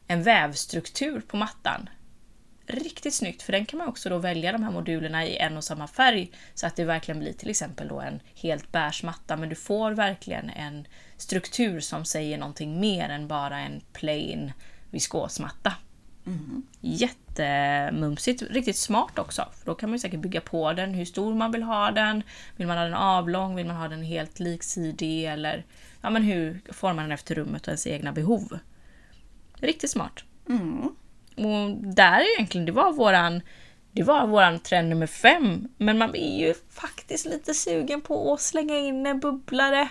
[0.07, 1.89] en vävstruktur på mattan.
[2.67, 5.63] Riktigt snyggt, för den kan man också då välja de här modulerna i en och
[5.63, 9.49] samma färg så att det verkligen blir till exempel då en helt beige matta men
[9.49, 14.53] du får verkligen en struktur som säger någonting mer än bara en plain
[14.89, 15.73] viskosmatta.
[16.25, 16.63] Mm.
[16.81, 19.45] Jättemumsigt, riktigt smart också.
[19.59, 22.23] För då kan man säkert bygga på den, hur stor man vill ha den.
[22.55, 23.55] Vill man ha den avlång?
[23.55, 25.25] Vill man ha den helt liksidig?
[25.25, 25.65] Eller
[26.01, 28.59] ja, men hur formar man den efter rummet och ens egna behov?
[29.53, 30.23] Riktigt smart.
[30.49, 30.89] Mm.
[31.35, 33.41] Och där egentligen, det var våran
[33.93, 35.67] det var våran trend nummer fem.
[35.77, 39.89] Men man är ju faktiskt lite sugen på att slänga in en bubblare.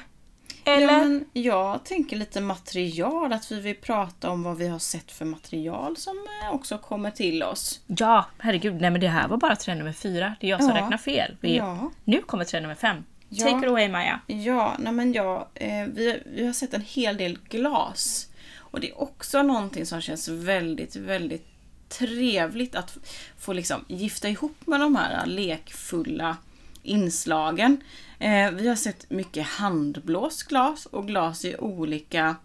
[0.64, 0.92] Eller?
[0.92, 5.12] Ja, men jag tänker lite material, att vi vill prata om vad vi har sett
[5.12, 7.80] för material som eh, också kommer till oss.
[7.86, 8.80] Ja, herregud.
[8.80, 10.34] Nej men det här var bara trend nummer fyra.
[10.40, 10.82] Det är jag som ja.
[10.82, 11.36] räknar fel.
[11.40, 11.90] Vi, ja.
[12.04, 13.04] Nu kommer trend nummer fem.
[13.28, 13.46] Ja.
[13.46, 14.20] Take it away Maja.
[14.26, 18.28] Ja, nej men ja, eh, vi, vi har sett en hel del glas.
[18.56, 21.46] Och det är också någonting som känns väldigt, väldigt
[21.88, 22.98] trevligt att
[23.38, 26.36] få liksom gifta ihop med de här lekfulla
[26.82, 27.80] inslagen.
[28.18, 32.36] Eh, vi har sett mycket handblåsglas och glas i olika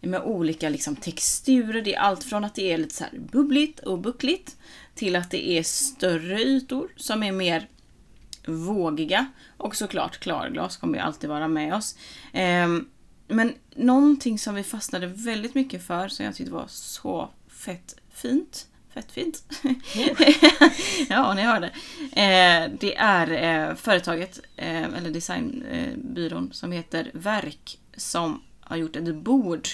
[0.00, 1.82] med olika liksom texturer.
[1.82, 4.56] Det är allt från att det är lite så här bubbligt och buckligt
[4.94, 7.68] till att det är större ytor som är mer
[8.46, 9.26] vågiga.
[9.56, 11.96] Och såklart klarglas kommer ju alltid vara med oss.
[12.32, 12.68] Eh,
[13.28, 18.66] men någonting som vi fastnade väldigt mycket för, som jag tyckte var så fett fint,
[18.98, 19.42] Fett fint.
[21.08, 21.66] ja, ni hörde.
[22.12, 23.30] Eh, det är
[23.70, 29.68] eh, företaget, eh, eller designbyrån, som heter Verk som har gjort ett bord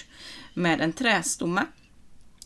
[0.55, 1.67] med en trästomme.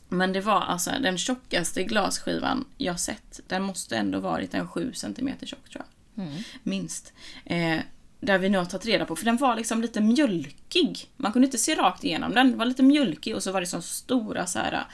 [0.09, 3.41] Men det var alltså den tjockaste glasskivan jag sett.
[3.47, 6.25] Den måste ändå varit en 7 cm tjock tror jag.
[6.25, 6.43] Mm.
[6.63, 7.13] Minst.
[7.45, 7.79] Eh,
[8.21, 11.11] där vi nu har tagit reda på, för den var liksom lite mjölkig.
[11.17, 12.51] Man kunde inte se rakt igenom den.
[12.51, 14.87] Den var lite mjölkig och så var det så stora så här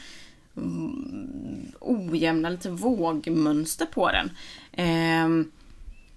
[1.80, 4.30] ojämna, lite vågmönster på den.
[4.72, 5.46] Eh,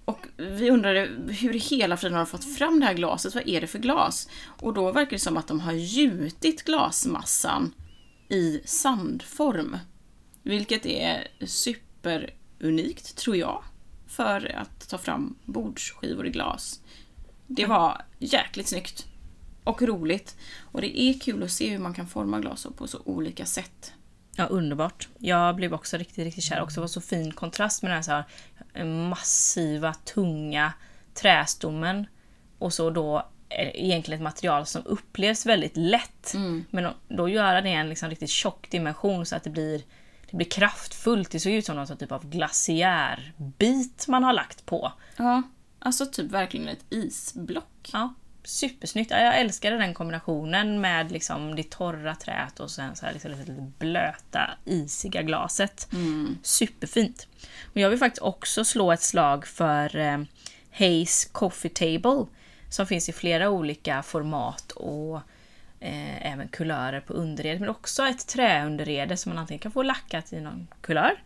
[0.04, 3.34] och vi undrade hur i hela friden har de fått fram det här glaset?
[3.34, 4.28] Vad är det för glas?
[4.46, 7.74] Och då verkar det som att de har gjutit glasmassan
[8.28, 9.78] i sandform.
[10.42, 13.64] Vilket är superunikt, tror jag,
[14.06, 16.80] för att ta fram bordsskivor i glas.
[17.46, 19.06] Det var jäkligt snyggt.
[19.64, 20.36] Och roligt.
[20.72, 23.92] Och det är kul att se hur man kan forma glas på så olika sätt.
[24.38, 25.08] Ja, underbart.
[25.18, 26.60] Jag blev också riktigt, riktigt kär.
[26.62, 28.24] Också var så fin kontrast med den här, så här
[28.74, 30.72] eh, massiva, tunga
[31.14, 32.06] trästommen
[32.58, 33.16] och så då
[33.48, 36.32] eh, egentligen ett material som upplevs väldigt lätt.
[36.70, 39.82] Men då- då göra det i en liksom riktigt tjock dimension så att det blir,
[40.30, 41.30] det blir kraftfullt.
[41.30, 44.92] Det såg ut som någon typ av glaciärbit man har lagt på.
[45.16, 45.42] Ja,
[45.78, 47.90] alltså typ verkligen ett isblock.
[47.92, 48.14] Ja,
[48.48, 49.10] supersnyggt.
[49.10, 53.30] Ja, Jag älskade den kombinationen med liksom det torra träet och sen så här liksom
[53.30, 55.88] lite blöta, isiga glaset.
[56.42, 57.28] Superfint.
[57.72, 60.18] Och jag vill faktiskt också slå ett slag för eh,
[60.72, 62.26] Haze Coffee Table
[62.70, 65.16] som finns i flera olika format och
[65.80, 67.60] eh, även kulörer på underredet.
[67.60, 71.22] Men också ett träunderrede som man antingen kan få lackat i någon kulör.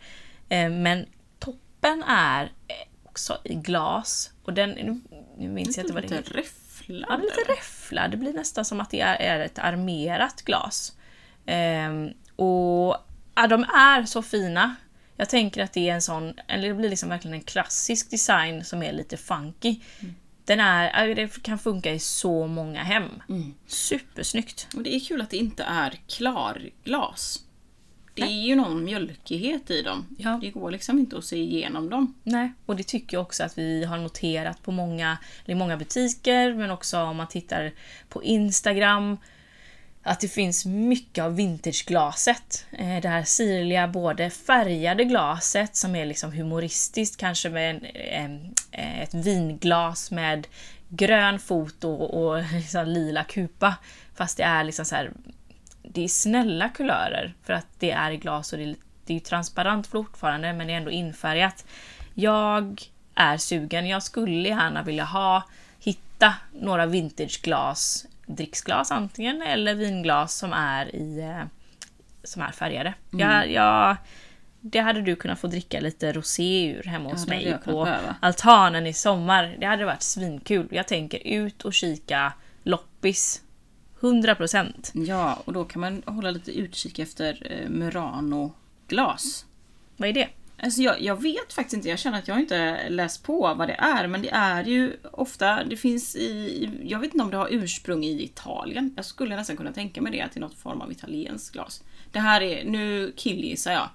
[0.48, 1.06] Eh, men
[1.38, 2.52] toppen är
[3.04, 4.32] också i glas.
[4.42, 4.70] Och den,
[5.38, 6.42] nu, minns jag inte vad det heter.
[6.88, 7.06] Räfflad.
[7.08, 8.10] Ja, lite räfflad.
[8.10, 10.96] Det blir nästan som att det är, ett armerat glas.
[11.46, 12.96] Ehm, och
[13.34, 14.76] ja, de är så fina.
[15.16, 18.64] Jag tänker att det är en sån, eller det blir liksom verkligen en klassisk design
[18.64, 19.80] som är lite funky.
[20.44, 23.22] Den är, det kan funka i så många hem.
[23.66, 24.68] Supersnyggt.
[24.76, 27.44] Och det är kul att det inte är klarglas.
[28.14, 30.06] Det är ju någon mjölkighet i dem.
[30.18, 30.38] Ja.
[30.40, 32.14] Det går liksom inte att se igenom dem.
[32.22, 35.76] Nej, och det tycker jag också att vi har noterat på många, eller i många
[35.76, 37.72] butiker, men också om man tittar
[38.08, 39.16] på Instagram.
[40.04, 42.66] Att det finns mycket av vintageglaset.
[42.70, 48.54] Eh, Det här sirliga, både färgade glaset som är liksom humoristiskt, kanske med en, en,
[49.02, 50.46] ett vinglas med
[50.88, 53.74] grön fot och, och liksom lila kupa.
[54.14, 55.12] Fast det är liksom så här,
[55.92, 58.76] det är snälla kulörer för att det är glas och det är,
[59.06, 61.64] det är transparent fortfarande men det är ändå infärgat.
[62.14, 62.82] Jag
[63.14, 63.86] är sugen.
[63.86, 65.42] Jag skulle gärna vilja ha,
[65.80, 71.44] hitta några vintageglas, dricksglas antingen, eller vinglas som är i eh,
[72.24, 72.94] som är färgade.
[73.10, 73.96] Jag, jag,
[74.60, 78.16] det hade du kunnat få dricka lite rosé ur hemma hos hade mig på behöva.
[78.20, 79.56] altanen i sommar.
[79.58, 80.68] Det hade varit svinkul.
[80.70, 82.32] Jag tänker ut och kika
[82.62, 83.42] loppis.
[84.02, 84.90] 100%.
[84.92, 89.46] Ja, och då kan man hålla lite utkik efter eh, Murano-glas.
[89.96, 90.28] Vad är det?
[90.62, 93.74] Alltså jag, jag vet faktiskt inte, jag känner att jag inte läst på vad det
[93.74, 97.48] är, men det är ju ofta, det finns i, jag vet inte om det har
[97.50, 98.92] ursprung i Italien.
[98.96, 101.82] Jag skulle nästan kunna tänka mig det till något form av italienskt glas.
[102.12, 103.88] Det här är, nu killgissar jag.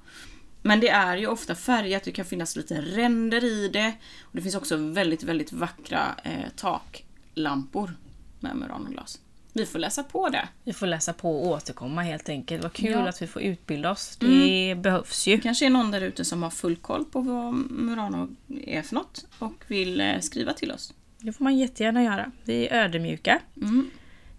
[0.62, 3.94] Men det är ju ofta färgat, det kan finnas lite ränder i det.
[4.22, 7.94] Och det finns också väldigt, väldigt vackra eh, taklampor
[8.40, 9.20] med Murano-glas.
[9.58, 10.48] Vi får läsa på det.
[10.64, 12.64] Vi får läsa på och återkomma helt enkelt.
[12.64, 12.94] Vad kul Ja.
[12.98, 13.08] Mm.
[13.08, 14.18] att vi får utbilda oss.
[14.20, 15.36] Det behövs ju.
[15.36, 18.28] Det kanske är någon där ute som har full koll på vad Murano
[18.66, 20.94] är för något och vill eh, skriva till oss.
[21.18, 22.32] Det får man jättegärna göra.
[22.44, 23.40] Vi är ödmjuka.
[23.62, 23.90] Mm.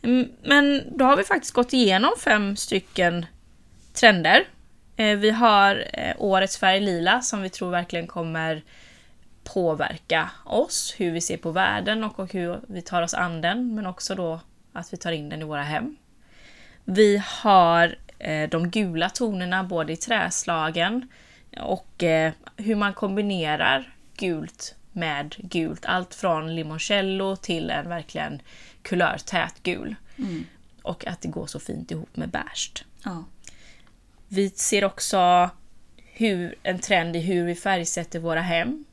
[0.03, 3.27] Mm, Men då har vi faktiskt gått igenom fem stycken
[3.93, 4.45] trender.
[4.97, 8.62] Eh, Vi har eh, årets färg lila som vi tror verkligen kommer
[9.45, 13.87] påverka oss, hur vi ser på världen och hur vi tar oss an den, men
[13.87, 14.41] också då
[14.79, 15.97] att vi tar in den i våra hem.
[16.85, 21.09] Vi har eh, de gula tonerna både i träslagen
[21.61, 25.87] och eh, hur man kombinerar gult med gult.
[25.87, 28.43] Allt från limoncello till en verkligen
[28.83, 29.95] kulörtät gul.
[30.83, 32.85] Och att det går så fint ihop med beige.
[33.05, 33.24] Ja.
[34.29, 35.51] Vi ser också
[35.97, 38.85] hur, en trend i hur vi färgsätter våra hem.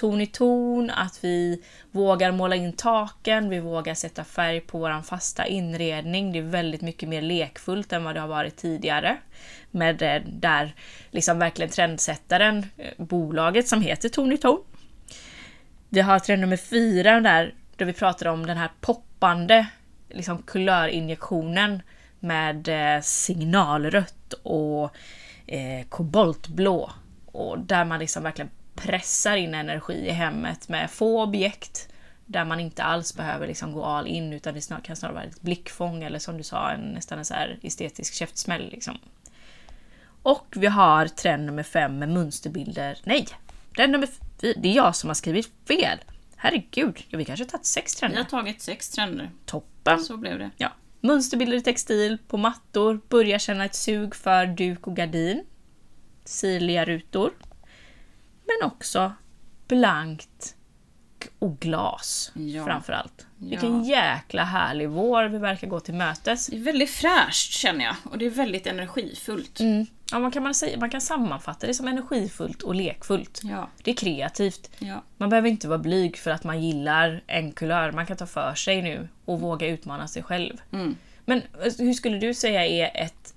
[0.00, 5.02] Ton i ton, att vi vågar måla in taken, vi vågar sätta färg på vår
[5.02, 6.32] fasta inredning.
[6.32, 9.16] Det är väldigt mycket mer lekfullt än vad det har varit tidigare.
[9.70, 10.74] Med eh, där
[11.10, 14.62] liksom verkligen trendsättaren, eh, bolaget som heter Ton i ton.
[15.88, 19.66] Vi har trend nummer fyra där, där vi pratar om den här poppande
[20.08, 21.82] liksom kulörinjektionen
[22.20, 24.96] med eh, signalrött och
[25.46, 26.90] eh, koboltblå.
[27.26, 28.50] Och där man liksom verkligen
[28.80, 31.88] pressar in energi i hemmet med få objekt
[32.26, 35.24] där man inte alls behöver liksom gå all in utan det snar, kan snarare vara
[35.24, 38.70] ett blickfång eller som du sa, en, nästan en så estetisk käftsmäll.
[38.70, 38.98] Liksom.
[40.22, 42.98] Och vi har trend nummer fem med mönsterbilder.
[43.04, 43.26] Nej!
[43.76, 44.08] Trend nummer
[44.40, 44.54] fyra.
[44.56, 45.98] Det är jag som har skrivit fel.
[46.36, 48.18] Herregud, ja, vi kanske har tagit sex Vi trender.
[48.18, 49.30] har tagit sex trender.
[49.46, 50.00] Toppen!
[50.00, 50.50] Så blev det.
[50.56, 50.72] Ja.
[51.00, 55.44] Mönsterbilder i textil på mattor, börja känna ett sug för duk och gardin.
[56.24, 57.32] Sirliga rutor.
[58.58, 59.12] Men också
[59.68, 60.54] blankt
[61.38, 62.64] och glas Ja.
[62.64, 63.26] framförallt.
[63.38, 63.46] Ja.
[63.48, 66.46] Vilken jäkla härlig vår vi verkar gå till mötes.
[66.46, 69.60] Det är väldigt fräscht känner jag och det är väldigt energifullt.
[69.60, 69.86] Mm.
[70.12, 73.40] Ja, man, kan man, säga, man kan sammanfatta det som energifullt och lekfullt.
[73.44, 74.70] Ja, Det är kreativt.
[74.78, 75.02] ja.
[75.16, 77.92] Man behöver inte vara blyg för att man gillar en kulör.
[77.92, 80.56] Man kan ta för sig nu och våga utmana sig själv.
[80.72, 80.96] Mm.
[81.24, 83.34] Men eh, hur skulle du säga är ett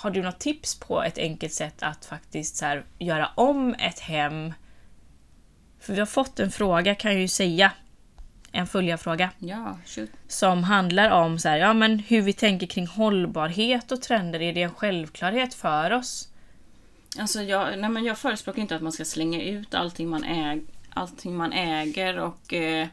[0.00, 4.00] har du något tips på ett enkelt sätt att faktiskt så här, göra om ett
[4.00, 4.52] hem?
[5.80, 7.72] För vi har fått en fråga kan jag ju säga.
[8.52, 9.30] En följarfråga.
[9.38, 10.10] Ja, shoot.
[10.28, 14.42] Som handlar om så här, ja, men hur vi tänker kring hållbarhet och trender.
[14.42, 16.28] Är det en självklarhet för oss?
[17.18, 20.62] Alltså jag, nej men jag förespråkar inte att man ska slänga ut allting man, äg,
[20.90, 22.88] allting man äger och, eh,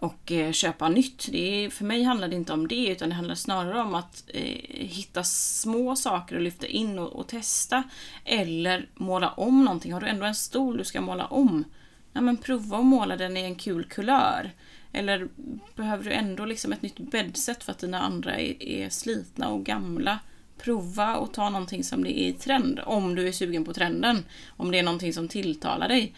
[0.00, 1.28] och eh, köpa nytt.
[1.32, 4.24] Det är, för mig handlar det inte om det utan det handlar snarare om att
[4.28, 4.42] eh,
[4.86, 7.82] hitta små saker att lyfta in och, och, testa.
[8.24, 9.92] Eller måla om någonting.
[9.92, 11.64] Har du ändå en stol du ska måla om,
[12.12, 14.50] ja, men prova att måla den i en kul kulör.
[14.92, 15.28] Eller
[15.76, 19.64] behöver du ändå liksom ett nytt bäddset för att dina andra är, är slitna och
[19.64, 20.18] gamla?
[20.58, 22.80] prova och ta någonting som det är i trend.
[22.84, 24.24] Om du är sugen på trenden.
[24.48, 26.14] Om det är någonting som tilltalar dig.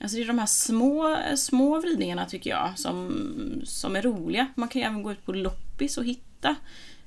[0.00, 4.46] Alltså det är de här små, små vridningarna tycker jag som, som är roliga.
[4.54, 6.56] Man kan ju även gå ut på loppis och hitta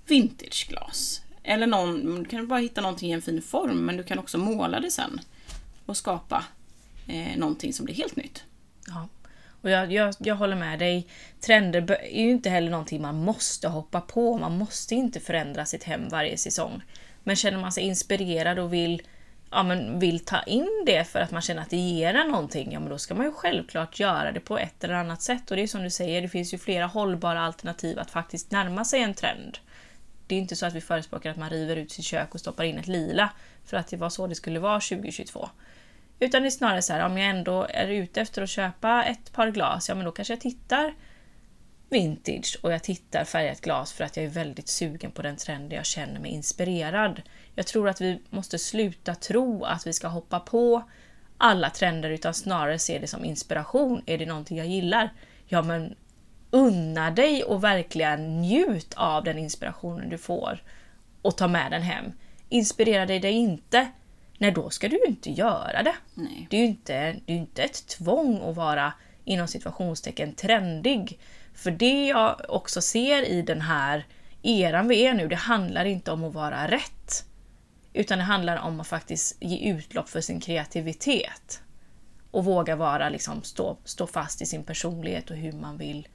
[0.05, 1.21] vintageglas.
[1.43, 4.37] Eller någon, du kan bara hitta någonting i en fin form men du kan också
[4.37, 5.21] måla det sen.
[5.85, 6.43] Och skapa
[7.07, 8.43] eh, någonting som blir helt nytt.
[8.87, 9.07] Ja.
[9.61, 11.07] Och jag, jag, jag håller med dig.
[11.39, 14.37] Trender är ju inte heller någonting man måste hoppa på.
[14.37, 16.81] Man måste inte förändra sitt hem varje säsong.
[17.23, 19.01] Men känner man sig inspirerad och vill,
[19.51, 22.71] ja, men vill ta in det för att man känner att det ger en någonting,
[22.71, 25.51] ja men då ska man ju självklart göra det på ett eller annat sätt.
[25.51, 28.85] Och det är som du säger, det finns ju flera hållbara alternativ att faktiskt närma
[28.85, 29.57] sig en trend.
[30.27, 32.63] Det är inte så att vi förespråkar att man river ut sitt kök och stoppar
[32.63, 33.29] in ett lila
[33.65, 35.49] för att det var så det skulle vara 2022.
[36.19, 39.33] Utan det är snarare så här, om jag ändå är ute efter att köpa ett
[39.33, 40.93] par glas, ja men då kanske jag tittar
[41.91, 45.77] vintage och jag tittar färgat glas för att jag är väldigt sugen på den trenden
[45.77, 47.21] jag känner mig inspirerad.
[47.55, 50.83] Jag tror att vi måste sluta tro att vi ska hoppa på
[51.37, 54.01] alla trender utan snarare se det som inspiration.
[54.05, 55.13] Är det någonting jag gillar?
[55.47, 55.95] Ja men
[56.51, 60.63] unna dig och verkligen njut av den inspirationen du får
[61.21, 62.05] och ta med den hem.
[62.49, 63.87] Inspirerar dig det inte?
[64.37, 65.95] Nej, då ska du ju inte göra det.
[66.13, 66.47] Nej.
[66.49, 68.93] Det är ju inte, det är inte ett tvång att vara
[69.25, 71.19] inom situationstecken trendig.
[71.53, 74.05] För det jag också ser i den här
[74.41, 77.25] eran vi är nu, det handlar inte om att vara rätt.
[77.93, 81.61] Utan det handlar om att faktiskt ge utlopp för sin kreativitet.
[82.31, 86.07] Och våga vara, liksom, stå, stå fast i sin personlighet och hur man vill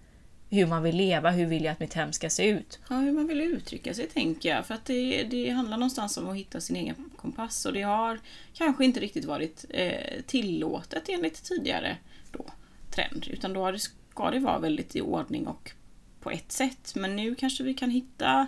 [0.50, 2.78] hur man vill leva, hur vill jag att mitt hem ska se ut?
[2.90, 4.66] Ja, hur man vill uttrycka sig tänker jag.
[4.66, 8.20] För att det, det handlar någonstans om att hitta sin egen kompass och det har
[8.54, 11.96] kanske inte riktigt varit eh, tillåtet enligt tidigare
[12.32, 12.44] då,
[12.90, 13.26] trend.
[13.30, 13.78] Utan då det,
[14.16, 15.72] ska det vara väldigt i ordning och
[16.20, 16.92] på ett sätt.
[16.94, 18.46] Men nu kanske vi kan hitta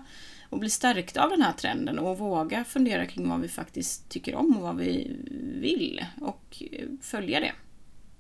[0.51, 4.35] och bli stärkta av den här trenden och våga fundera kring vad vi faktiskt tycker
[4.35, 5.17] om och vad vi
[5.61, 6.63] vill och
[7.03, 7.53] följa det.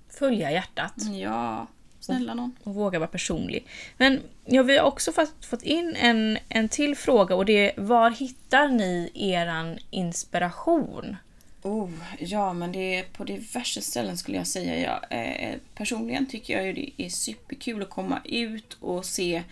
[0.09, 0.94] Följa hjärtat.
[1.20, 1.66] Ja,
[2.01, 2.57] Snälla någon.
[2.62, 3.66] Och våga vara personlig.
[3.96, 7.82] Men ja, vi har också fått, fått in en, en till fråga och det är
[7.82, 11.16] var hittar ni eran inspiration?
[11.62, 14.80] Oh, ja, men det är på diverse ställen skulle jag säga.
[14.80, 19.42] Ja, eh, eh, personligen tycker jag ju det är superkul att komma ut och se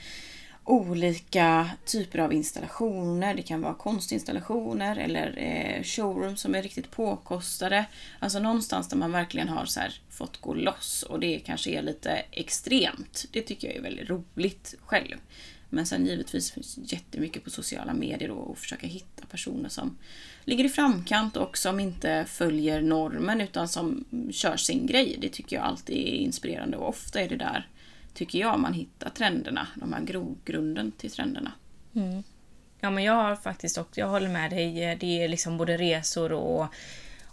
[0.64, 3.34] olika typer av installationer.
[3.34, 7.84] Det kan vara konstinstallationer eller eh, showroom som är riktigt påkostade.
[8.18, 11.82] Alltså någonstans där man verkligen har så här, fått gå loss och det kanske är
[11.82, 13.26] lite extremt.
[13.32, 15.16] Det tycker jag är väldigt roligt själv.
[15.68, 19.98] Men sen givetvis finns det jättemycket på sociala medier och försöka hitta personer som
[20.46, 25.16] ligger i framkant och som inte följer normen utan som kör sin grej.
[25.20, 27.66] Det tycker jag alltid är inspirerande och ofta är det där
[28.16, 31.52] tycker jag, man hittar trenderna, de här grogrunden till trenderna.
[31.94, 32.22] Mm.
[32.80, 36.32] Ja, men jag har faktiskt också, jag håller med dig, det är liksom både resor
[36.32, 36.66] och,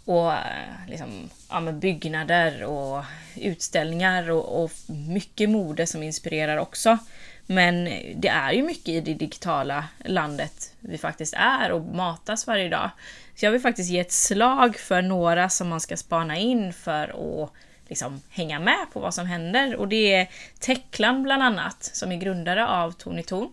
[0.05, 3.03] och eh, liksom, ja, med byggnader och
[3.35, 4.71] utställningar och, och
[5.07, 6.97] mycket mode som inspirerar också.
[7.45, 7.83] Men
[8.15, 12.89] det är ju mycket i det digitala landet vi faktiskt är och matas varje dag.
[13.35, 17.43] Så jag vill faktiskt ge ett slag för några som man ska spana in för
[17.43, 17.51] att
[17.87, 19.75] liksom hänga med på vad som händer.
[19.75, 20.27] Och det är
[20.59, 23.51] Teklan bland annat, som är grundare av Tony Torn.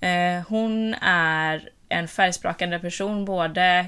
[0.00, 3.86] Eh, hon är en färgsprakande person både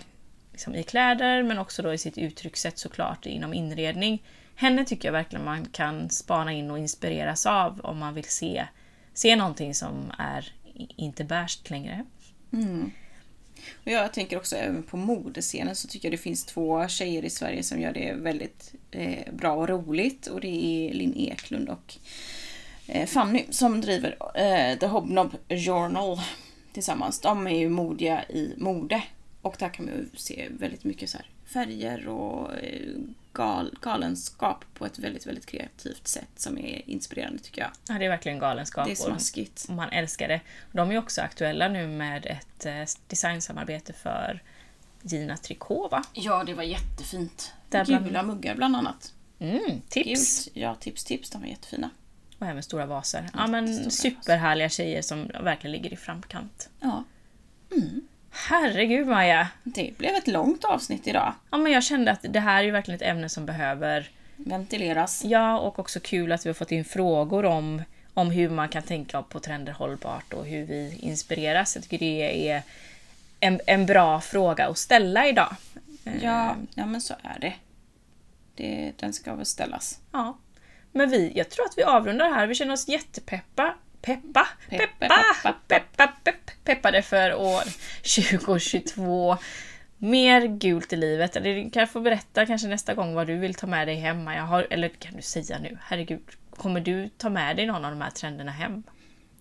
[0.52, 4.22] liksom i kläder men också då i sitt uttryckssätt såklart inom inredning.
[4.56, 8.66] Henne tycker jag verkligen man kan spana in och inspireras av om man vill se,
[9.18, 10.52] se någonting som är
[10.96, 12.04] inte bärst längre.
[12.52, 12.90] Mm.
[13.84, 17.30] Och jag tänker också även på modescenen så tycker jag det finns två tjejer i
[17.30, 20.26] Sverige som gör det väldigt eh, bra och roligt.
[20.26, 21.94] Och det är Linn Eklund och
[22.86, 26.20] eh, Fanny som driver eh, The Hobnob Journal
[26.72, 27.20] tillsammans.
[27.20, 29.02] De är ju modiga i mode.
[29.42, 32.98] Och där kan man ju se väldigt mycket så färger och eh,
[33.38, 37.70] gal, galenskap på ett väldigt, väldigt kreativt sätt som är inspirerande tycker jag.
[37.88, 38.86] Ja, det är verkligen galenskap.
[38.86, 39.66] Det är smaskigt.
[39.68, 40.40] Och man älskar det.
[40.72, 44.42] De är också aktuella nu med ett eh, designsamarbete för
[45.02, 46.04] Gina Tricot va?
[46.12, 47.52] Ja, det var jättefint.
[47.68, 49.12] Där bland- Gula muggar bland annat.
[49.38, 50.44] Mm, tips!
[50.44, 50.56] Gult.
[50.56, 51.30] Ja, tips, tips.
[51.30, 51.90] De var jättefina.
[52.38, 53.30] Och även stora vaser.
[53.34, 56.68] Ja men superhärliga tjejer som verkligen ligger i framkant.
[56.80, 57.04] Ja,
[58.30, 59.48] Herregud Maja!
[59.62, 61.32] det blev ett långt avsnitt idag.
[61.50, 65.24] Ja men jag kände att det här är ju verkligen ett ämne som behöver Ventileras.
[65.24, 67.82] Ja, och också kul att vi har fått in frågor om,
[68.14, 71.74] om hur man kan tänka på trender hållbart och hur vi inspireras.
[71.76, 72.62] Jag tycker det är
[73.40, 75.56] en, en bra fråga att ställa idag.
[76.04, 77.54] Eh, Ja, ja, men så är det.
[78.54, 78.92] det.
[78.96, 80.00] Den ska väl ställas.
[80.12, 80.38] Ja.
[80.92, 82.46] Men vi, jag tror att vi avrundar här.
[82.46, 83.74] Vi känner oss jättepeppa.
[84.02, 84.46] Peppa?
[84.68, 85.08] Peppa!
[85.08, 86.12] peppa, Peppa!
[86.24, 87.62] Pepp, peppade för år
[88.02, 89.36] 2022.
[89.98, 91.36] Mer gult i livet.
[91.36, 94.36] Eller du kan få berätta kanske nästa gång vad du vill ta med dig hemma.
[94.36, 95.78] Jag har, eller kan du säga nu?
[95.82, 96.20] Herregud,
[96.50, 98.82] kommer du ta med dig någon av de här trenderna hem?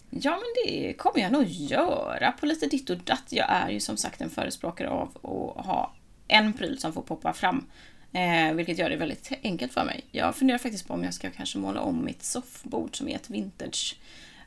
[0.10, 3.26] Ja, men det kommer jag nog göra på lite ditt och datt.
[3.30, 5.18] Jag är ju som sagt en förespråkare av
[5.58, 5.94] att ha
[6.28, 7.68] en pryl som får poppa fram.
[8.14, 10.04] Eh, vilket gör det väldigt enkelt för mig.
[10.12, 13.30] Jag funderar faktiskt på om jag ska kanske måla om mitt soffbord som är ett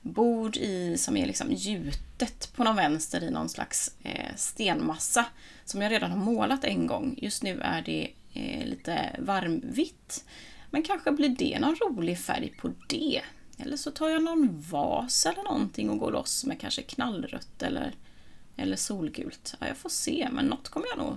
[0.02, 5.26] vintagebord i, som är liksom gjutet på någon vänster i någon slags eh, stenmassa.
[5.64, 7.18] Som jag redan har målat en gång.
[7.22, 10.24] Just nu är det eh, lite varmvitt.
[10.70, 13.20] Men kanske blir det någon rolig färg på det.
[13.58, 17.94] Eller så tar jag någon vas eller någonting och går loss med kanske knallrött eller,
[18.56, 19.54] eller solgult.
[19.60, 21.16] Ja, jag får se, men något kommer jag nog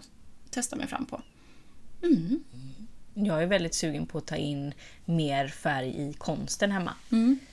[0.50, 1.22] testa mig fram på.
[3.14, 4.74] Jag är väldigt sugen på att ta in
[5.06, 6.96] mer färg i konsten hemma.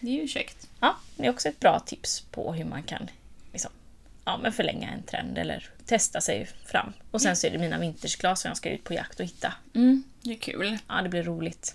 [0.01, 0.70] Det är ju käckt.
[0.81, 3.11] Ja, det är också ett bra tips på hur man kan
[3.53, 3.70] liksom,
[4.24, 6.93] ja, men förlänga en trend eller testa sig fram.
[7.11, 9.53] Och sen så är det mina vintersglas som jag ska ut på jakt och hitta.
[9.74, 10.78] Mm, det är kul.
[10.89, 11.74] Ja, det blir roligt.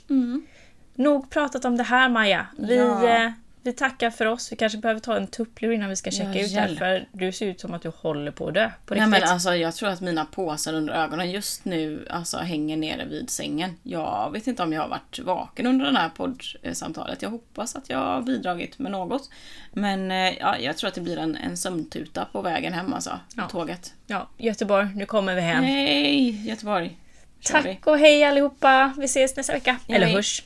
[0.94, 2.48] Nog pratat om det här Maja.
[2.58, 3.34] Vi, Ja.
[3.66, 4.52] Vi tackar för oss.
[4.52, 7.32] Vi kanske behöver ta en tupplur innan vi ska checka Ja, ut här för du
[7.32, 8.72] ser ut som att du håller på att dö.
[8.86, 9.22] På Nej, riktigt.
[9.24, 13.30] men alltså, jag tror att mina påsar under ögonen just nu alltså, hänger nere vid
[13.30, 13.78] sängen.
[13.84, 17.22] Jag vet inte om jag har varit vaken under det här poddsamtalet.
[17.22, 19.30] Jag hoppas att jag har bidragit med något.
[19.74, 23.20] Men eh, ja, jag tror att det blir en, en sömntuta på vägen hem alltså.
[23.36, 23.48] Ja.
[23.50, 23.94] Tåget.
[24.08, 25.64] Ja, Göteborg, nu kommer vi hem.
[25.64, 26.98] Hej Göteborg!
[27.40, 27.76] Kör vi.
[27.76, 28.94] Tack och hej allihopa.
[28.98, 29.78] Vi ses nästa vecka.
[29.88, 30.16] Ja, Eller hej.
[30.16, 30.44] hörs.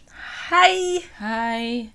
[0.49, 1.05] Hej!
[1.13, 1.93] Hej!